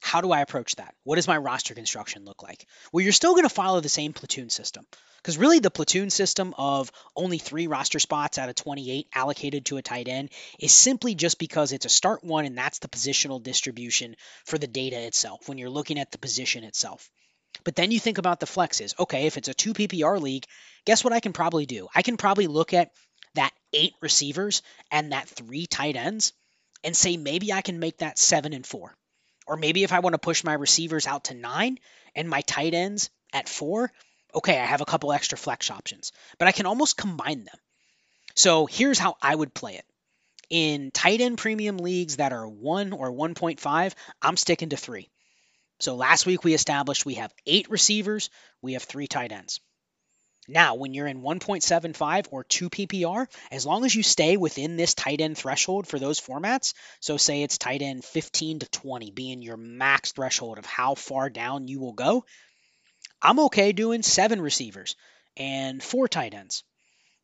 [0.00, 0.94] How do I approach that?
[1.04, 2.66] What does my roster construction look like?
[2.92, 4.86] Well, you're still going to follow the same platoon system.
[5.16, 9.76] Because really, the platoon system of only three roster spots out of 28 allocated to
[9.76, 13.42] a tight end is simply just because it's a start one and that's the positional
[13.42, 14.14] distribution
[14.46, 17.10] for the data itself when you're looking at the position itself.
[17.64, 18.98] But then you think about the flexes.
[18.98, 20.46] Okay, if it's a 2 PPR league,
[20.84, 21.88] guess what I can probably do?
[21.94, 22.92] I can probably look at
[23.34, 26.32] that eight receivers and that three tight ends
[26.84, 28.96] and say maybe I can make that seven and four.
[29.48, 31.78] Or maybe if I want to push my receivers out to nine
[32.14, 33.90] and my tight ends at four,
[34.34, 37.58] okay, I have a couple extra flex options, but I can almost combine them.
[38.34, 39.86] So here's how I would play it.
[40.50, 45.08] In tight end premium leagues that are 1 or 1.5, I'm sticking to 3.
[45.80, 48.28] So last week we established we have 8 receivers,
[48.60, 49.60] we have 3 tight ends.
[50.50, 54.94] Now, when you're in 1.75 or 2 PPR, as long as you stay within this
[54.94, 59.42] tight end threshold for those formats, so say it's tight end 15 to 20 being
[59.42, 62.24] your max threshold of how far down you will go,
[63.20, 64.96] I'm okay doing seven receivers
[65.36, 66.64] and four tight ends.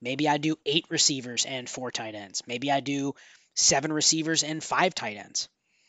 [0.03, 2.43] Maybe I do eight receivers and four tight ends.
[2.47, 3.15] Maybe I do
[3.55, 5.49] seven receivers and five tight ends.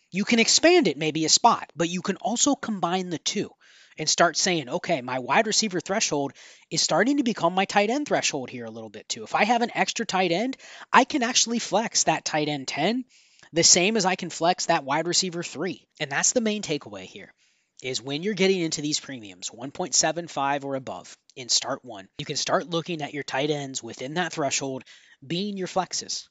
[0.10, 3.52] You can expand it maybe a spot, but you can also combine the two
[3.98, 6.34] and start saying, okay, my wide receiver threshold
[6.70, 9.24] is starting to become my tight end threshold here a little bit too.
[9.24, 10.58] If I have an extra tight end,
[10.92, 13.06] I can actually flex that tight end 10
[13.54, 15.88] the same as I can flex that wide receiver 3.
[16.00, 17.34] And that's the main takeaway here
[17.82, 22.08] is when you're getting into these premiums, 1.75 or above, in start one.
[22.18, 24.84] You can start looking at your tight ends within that threshold
[25.26, 26.28] being your flexes.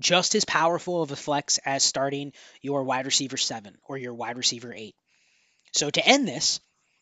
[0.00, 2.32] Just as powerful of a flex as starting
[2.62, 4.94] your wide receiver seven or your wide receiver eight.
[5.72, 6.60] So to end this,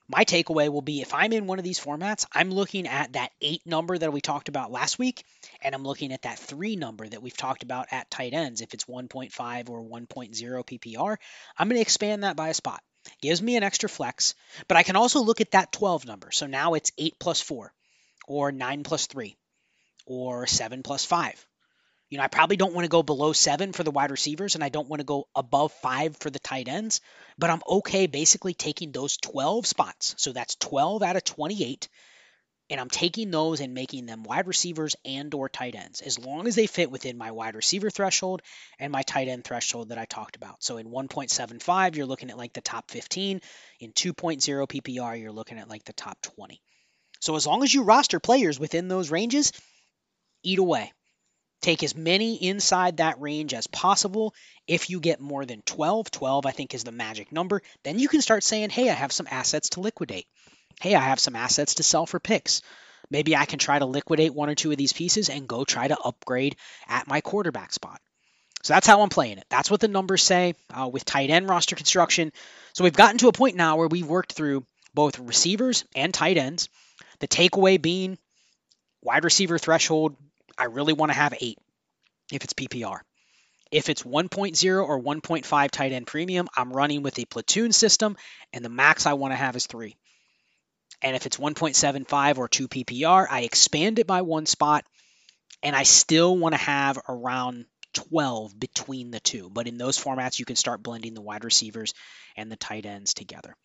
[0.08, 3.32] my takeaway will be if I'm in one of these formats, I'm looking at that
[3.40, 5.24] eight number that we talked about last week,
[5.60, 8.60] and I'm looking at that three number that we've talked about at tight ends.
[8.60, 11.16] If it's 1.5 or 1.0 PPR,
[11.58, 12.82] I'm going to expand that by a spot.
[13.20, 14.34] Gives me an extra flex,
[14.68, 16.30] but I can also look at that 12 number.
[16.32, 17.72] So now it's 8 plus 4,
[18.26, 19.36] or 9 plus 3,
[20.06, 21.46] or 7 plus 5.
[22.08, 24.62] You know, I probably don't want to go below seven for the wide receivers, and
[24.62, 27.00] I don't want to go above five for the tight ends,
[27.36, 30.14] but I'm okay basically taking those 12 spots.
[30.18, 31.88] So that's 12 out of 28,
[32.70, 36.46] and I'm taking those and making them wide receivers and or tight ends, as long
[36.46, 38.42] as they fit within my wide receiver threshold
[38.78, 40.62] and my tight end threshold that I talked about.
[40.62, 43.40] So in 1.75, you're looking at like the top 15.
[43.80, 46.62] In 2.0 PPR, you're looking at like the top 20.
[47.20, 49.52] So as long as you roster players within those ranges,
[50.44, 50.92] eat away.
[51.60, 54.34] Take as many inside that range as possible.
[54.66, 58.08] If you get more than 12, 12 I think is the magic number, then you
[58.08, 60.26] can start saying, hey, I have some assets to liquidate.
[60.80, 62.62] Hey, I have some assets to sell for picks.
[63.10, 65.88] Maybe I can try to liquidate one or two of these pieces and go try
[65.88, 66.56] to upgrade
[66.88, 68.00] at my quarterback spot.
[68.62, 69.46] So that's how I'm playing it.
[69.48, 72.32] That's what the numbers say uh, with tight end roster construction.
[72.72, 76.36] So we've gotten to a point now where we've worked through both receivers and tight
[76.36, 76.68] ends.
[77.20, 78.18] The takeaway being
[79.02, 80.16] wide receiver threshold
[80.58, 81.58] I really want to have eight
[82.32, 83.00] if it's PPR.
[83.70, 88.16] If it's 1.0 or 1.5 tight end premium, I'm running with a platoon system,
[88.52, 89.96] and the max I want to have is three.
[91.02, 94.84] And if it's 1.75 or 2 PPR, I expand it by one spot,
[95.62, 99.50] and I still want to have around 12 between the two.
[99.50, 101.92] But in those formats, you can start blending the wide receivers
[102.36, 103.56] and the tight ends together.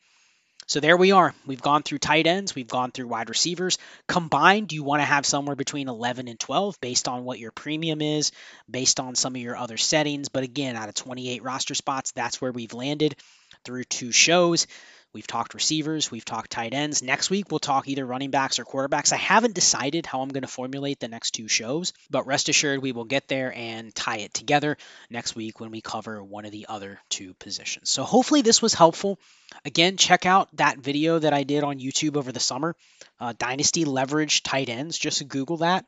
[0.71, 1.35] So there we are.
[1.45, 3.77] We've gone through tight ends, we've gone through wide receivers.
[4.07, 8.01] Combined, you want to have somewhere between 11 and 12 based on what your premium
[8.01, 8.31] is,
[8.69, 10.29] based on some of your other settings.
[10.29, 13.17] But again, out of 28 roster spots, that's where we've landed
[13.65, 14.65] through two shows.
[15.13, 17.01] We've talked receivers, we've talked tight ends.
[17.03, 19.11] Next week, we'll talk either running backs or quarterbacks.
[19.11, 22.81] I haven't decided how I'm going to formulate the next two shows, but rest assured,
[22.81, 24.77] we will get there and tie it together
[25.09, 27.89] next week when we cover one of the other two positions.
[27.89, 29.19] So, hopefully, this was helpful.
[29.65, 32.75] Again, check out that video that I did on YouTube over the summer
[33.19, 34.97] uh, Dynasty Leverage Tight Ends.
[34.97, 35.85] Just Google that,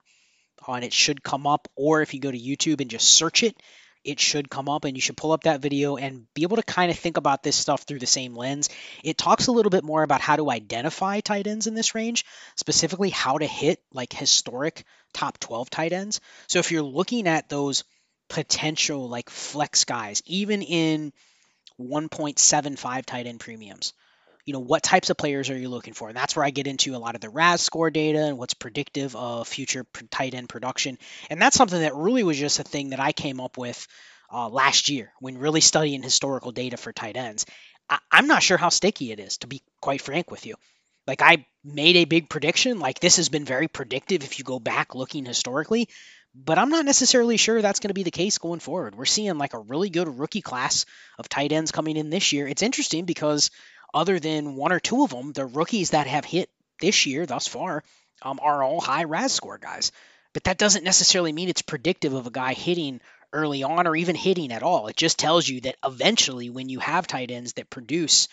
[0.68, 1.68] and it should come up.
[1.76, 3.56] Or if you go to YouTube and just search it,
[4.04, 6.64] it should come up and you should pull up that video and be able to
[6.64, 8.70] kind of think about this stuff through the same lens.
[9.04, 12.26] It talks a little bit more about how to identify tight ends in this range,
[12.56, 14.84] specifically how to hit like historic
[15.14, 16.22] top 12 tight ends.
[16.48, 17.84] So if you're looking at those
[18.30, 21.14] potential like flex guys, even in
[21.80, 23.94] 1.75 tight end premiums,
[24.46, 26.10] you know, what types of players are you looking for?
[26.10, 28.54] And that's where I get into a lot of the RAS score data and what's
[28.54, 30.98] predictive of future tight end production.
[31.30, 33.88] And that's something that really was just a thing that I came up with
[34.32, 37.46] uh, last year when really studying historical data for tight ends.
[37.90, 40.56] I- I'm not sure how sticky it is, to be quite frank with you.
[41.08, 44.60] Like I made a big prediction, like this has been very predictive if you go
[44.60, 45.90] back looking historically,
[46.34, 48.96] but I'm not necessarily sure that's going to be the case going forward.
[48.96, 50.86] We're seeing like a really good rookie class
[51.20, 52.48] of tight ends coming in this year.
[52.48, 53.52] It's interesting because
[53.94, 57.48] other than one or two of them, the rookies that have hit this year thus
[57.48, 57.84] far
[58.22, 59.92] um, are all high RAS score guys.
[60.34, 64.16] But that doesn't necessarily mean it's predictive of a guy hitting early on or even
[64.16, 64.88] hitting at all.
[64.88, 68.28] It just tells you that eventually, when you have tight ends that produce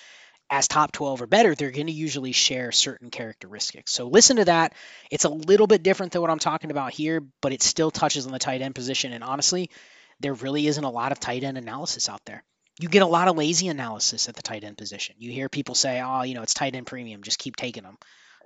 [0.48, 3.92] as top 12 or better, they're going to usually share certain characteristics.
[3.92, 4.74] So listen to that.
[5.10, 8.26] It's a little bit different than what I'm talking about here, but it still touches
[8.26, 9.12] on the tight end position.
[9.12, 9.70] And honestly,
[10.18, 12.42] there really isn't a lot of tight end analysis out there
[12.80, 15.14] you get a lot of lazy analysis at the tight end position.
[15.18, 17.98] You hear people say, oh, you know, it's tight end premium, just keep taking them.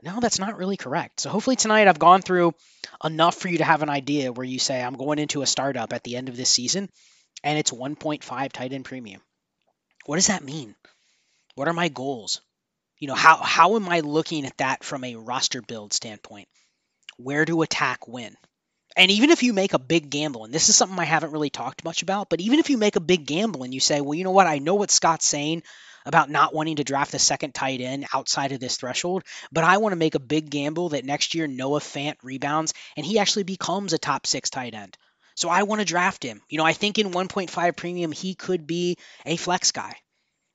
[0.02, 1.20] No, that's not really correct.
[1.20, 2.52] So hopefully tonight I've gone through
[3.02, 5.92] enough for you to have an idea where you say, I'm going into a startup
[5.92, 6.90] at the end of this season
[7.44, 9.20] and it's 1.5 tight end premium.
[10.04, 10.74] What does that mean?
[11.54, 12.40] What are my goals?
[12.98, 16.48] You know, how, how am I looking at that from a roster build standpoint?
[17.16, 18.34] Where to attack when?
[18.96, 21.50] And even if you make a big gamble, and this is something I haven't really
[21.50, 24.14] talked much about, but even if you make a big gamble and you say, well,
[24.14, 25.64] you know what, I know what Scott's saying
[26.06, 29.78] about not wanting to draft the second tight end outside of this threshold, but I
[29.78, 33.44] want to make a big gamble that next year Noah Fant rebounds and he actually
[33.44, 34.96] becomes a top six tight end.
[35.34, 36.42] So I want to draft him.
[36.48, 39.96] You know, I think in 1.5 premium he could be a flex guy.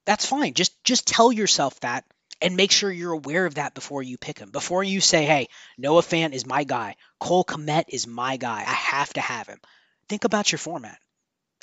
[0.06, 0.54] That's fine.
[0.54, 2.06] Just just tell yourself that
[2.42, 4.52] and make sure you're aware of that before you pick him.
[4.52, 8.74] Before you say, hey, Noah Fant is my guy, Cole Kmet is my guy, I
[8.74, 9.60] have to have him.
[10.08, 10.98] Think about your format.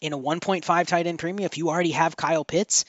[0.02, 2.84] In a 1.5 tight end premium, if you already have Kyle Pitts,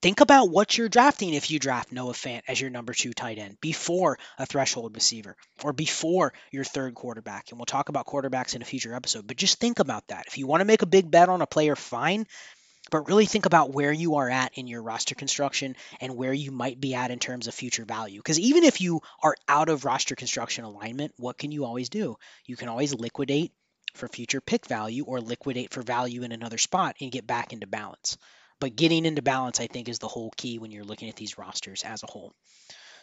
[0.00, 3.38] think about what you're drafting if you draft Noah Fant as your number two tight
[3.38, 7.50] end before a threshold receiver or before your third quarterback.
[7.50, 10.26] And we'll talk about quarterbacks in a future episode, but just think about that.
[10.28, 12.26] If you want to make a big bet on a player, fine.
[12.90, 16.52] But really think about where you are at in your roster construction and where you
[16.52, 18.20] might be at in terms of future value.
[18.20, 22.16] Because even if you are out of roster construction alignment, what can you always do?
[22.44, 23.52] You can always liquidate
[23.94, 27.66] for future pick value or liquidate for value in another spot and get back into
[27.66, 28.18] balance.
[28.60, 31.38] But getting into balance, I think, is the whole key when you're looking at these
[31.38, 32.32] rosters as a whole.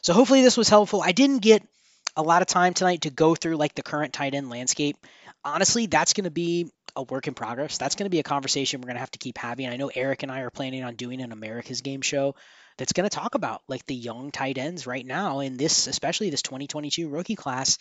[0.01, 1.01] So hopefully this was helpful.
[1.01, 1.67] I didn't get
[2.15, 4.97] a lot of time tonight to go through like the current tight end landscape.
[5.43, 7.77] Honestly, that's going to be a work in progress.
[7.77, 9.67] That's going to be a conversation we're going to have to keep having.
[9.67, 12.35] I know Eric and I are planning on doing an America's Game show
[12.77, 16.29] that's going to talk about like the young tight ends right now in this, especially
[16.29, 17.77] this 2022 rookie class,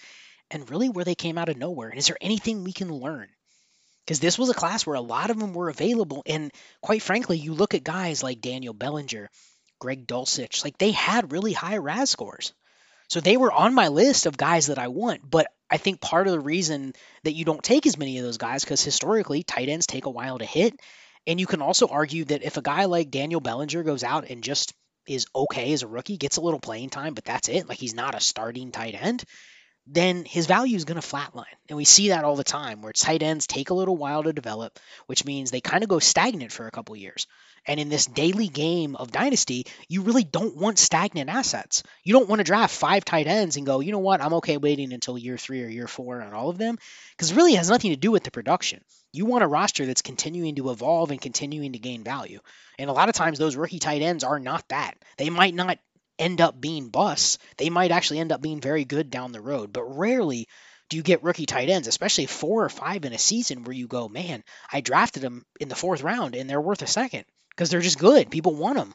[0.50, 1.88] and really where they came out of nowhere.
[1.88, 3.28] And is there anything we can learn?
[4.04, 6.22] because this was a class where a lot of them were available.
[6.26, 9.30] And quite frankly, you look at guys like Daniel Bellinger,
[9.78, 12.52] Greg Dulcich, like they had really high RAS scores.
[13.12, 15.20] So they were on my list of guys that I want.
[15.30, 16.94] But I think part of the reason
[17.24, 20.10] that you don't take as many of those guys, because historically tight ends take a
[20.10, 20.80] while to hit.
[21.26, 24.42] And you can also argue that if a guy like Daniel Bellinger goes out and
[24.42, 24.72] just
[25.06, 27.68] is okay as a rookie, gets a little playing time, but that's it.
[27.68, 29.24] Like he's not a starting tight end
[29.86, 31.44] then his value is going to flatline.
[31.68, 34.32] And we see that all the time where tight ends take a little while to
[34.32, 37.26] develop, which means they kind of go stagnant for a couple years.
[37.66, 41.84] And in this daily game of dynasty, you really don't want stagnant assets.
[42.02, 44.56] You don't want to draft five tight ends and go, you know what, I'm okay
[44.56, 46.78] waiting until year three or year four on all of them,
[47.16, 48.82] because it really has nothing to do with the production.
[49.12, 52.40] You want a roster that's continuing to evolve and continuing to gain value.
[52.78, 54.94] And a lot of times, those rookie tight ends are not that.
[55.16, 55.78] They might not
[56.18, 57.38] end up being busts.
[57.58, 60.48] They might actually end up being very good down the road, but rarely
[60.88, 63.86] do you get rookie tight ends, especially four or five in a season where you
[63.86, 67.24] go, man, I drafted them in the fourth round and they're worth a second
[67.54, 68.30] because they're just good.
[68.30, 68.94] People want them.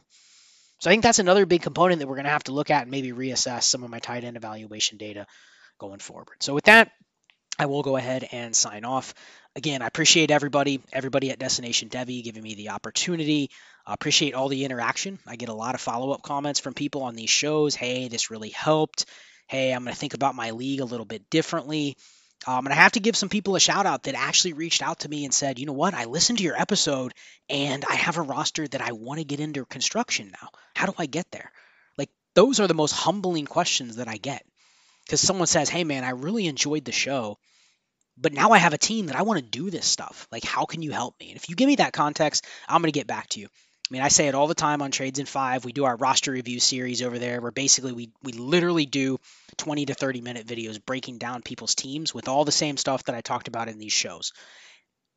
[0.80, 2.82] So I think that's another big component that we're going to have to look at
[2.82, 5.26] and maybe reassess some of my tight end evaluation data
[5.78, 6.36] going forward.
[6.40, 6.92] So with that,
[7.58, 9.14] I will go ahead and sign off.
[9.56, 13.50] Again, I appreciate everybody, everybody at Destination Devy giving me the opportunity
[13.88, 15.18] I appreciate all the interaction.
[15.26, 17.74] I get a lot of follow up comments from people on these shows.
[17.74, 19.06] Hey, this really helped.
[19.46, 21.96] Hey, I'm going to think about my league a little bit differently.
[22.46, 25.00] Um, and I have to give some people a shout out that actually reached out
[25.00, 27.12] to me and said, you know what, I listened to your episode
[27.48, 30.48] and I have a roster that I want to get into construction now.
[30.74, 31.50] How do I get there?
[31.98, 34.44] Like, those are the most humbling questions that I get.
[35.04, 37.38] Because someone says, hey, man, I really enjoyed the show
[38.20, 40.26] but now I have a team that I want to do this stuff.
[40.32, 41.28] Like, how can you help me?
[41.30, 43.48] And if you give me that context, I'm going to get back to you.
[43.90, 45.64] I mean, I say it all the time on Trades in Five.
[45.64, 49.18] We do our roster review series over there, where basically we we literally do
[49.56, 53.14] 20 to 30 minute videos breaking down people's teams with all the same stuff that
[53.14, 54.32] I talked about in these shows.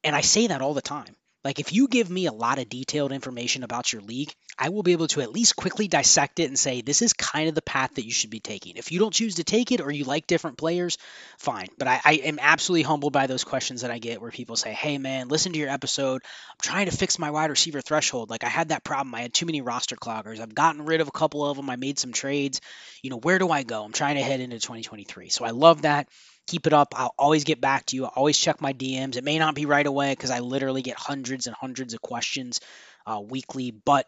[0.03, 1.15] And I say that all the time.
[1.43, 4.83] Like, if you give me a lot of detailed information about your league, I will
[4.83, 7.63] be able to at least quickly dissect it and say, this is kind of the
[7.63, 8.77] path that you should be taking.
[8.77, 10.99] If you don't choose to take it or you like different players,
[11.39, 11.69] fine.
[11.79, 14.71] But I, I am absolutely humbled by those questions that I get where people say,
[14.71, 16.21] hey, man, listen to your episode.
[16.23, 18.29] I'm trying to fix my wide receiver threshold.
[18.29, 19.15] Like, I had that problem.
[19.15, 20.39] I had too many roster cloggers.
[20.39, 21.69] I've gotten rid of a couple of them.
[21.69, 22.61] I made some trades.
[23.01, 23.83] You know, where do I go?
[23.83, 25.29] I'm trying to head into 2023.
[25.29, 26.07] So I love that
[26.47, 26.93] keep it up.
[26.95, 28.05] I'll always get back to you.
[28.05, 29.15] I'll always check my DMs.
[29.15, 32.59] It may not be right away because I literally get hundreds and hundreds of questions
[33.05, 34.07] uh, weekly, but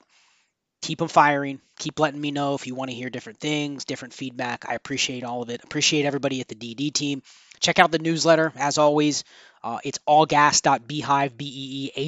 [0.82, 1.62] keep them firing.
[1.80, 4.66] Keep letting me know if you want to hear different things, different feedback.
[4.68, 5.64] I appreciate all of it.
[5.64, 7.24] Appreciate everybody at the DD team.
[7.60, 9.24] Check out the newsletter as always.
[9.64, 12.00] Uh, it's allgas.beehiiv, B-E-E-H-I-I-V.com.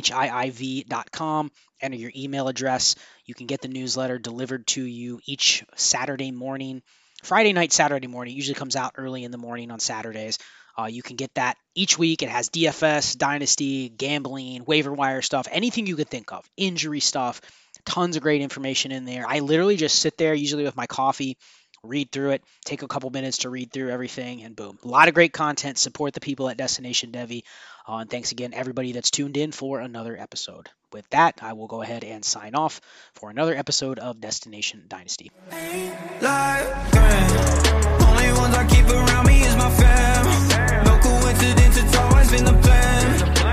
[1.82, 2.96] Enter your email address.
[3.26, 6.84] You can get the newsletter delivered to you each Saturday morning
[7.26, 8.36] Friday night, Saturday morning.
[8.36, 10.38] usually comes out early in the morning on Saturdays.
[10.78, 12.22] Uh, you can get that each week.
[12.22, 17.42] It has DFS, dynasty, gambling, waiver wire stuff, anything you could think of, injury stuff.
[17.84, 19.26] Tons of great information in there.
[19.28, 21.38] I literally just sit there, usually with my coffee,
[21.84, 24.78] read through it, take a couple minutes to read through everything, and boom.
[24.84, 25.80] A lot of great content.
[25.80, 27.44] Support the people at Destination Devy.
[27.88, 31.68] Uh, and thanks again, everybody that's tuned in for another episode with that, I will
[31.68, 32.80] go ahead and sign off
[33.16, 35.30] for another episode of Destination Dynasty.
[35.52, 35.60] Only
[38.40, 40.86] ones I keep around me is my fam.
[40.86, 43.45] No coincidence, it's always been the plan.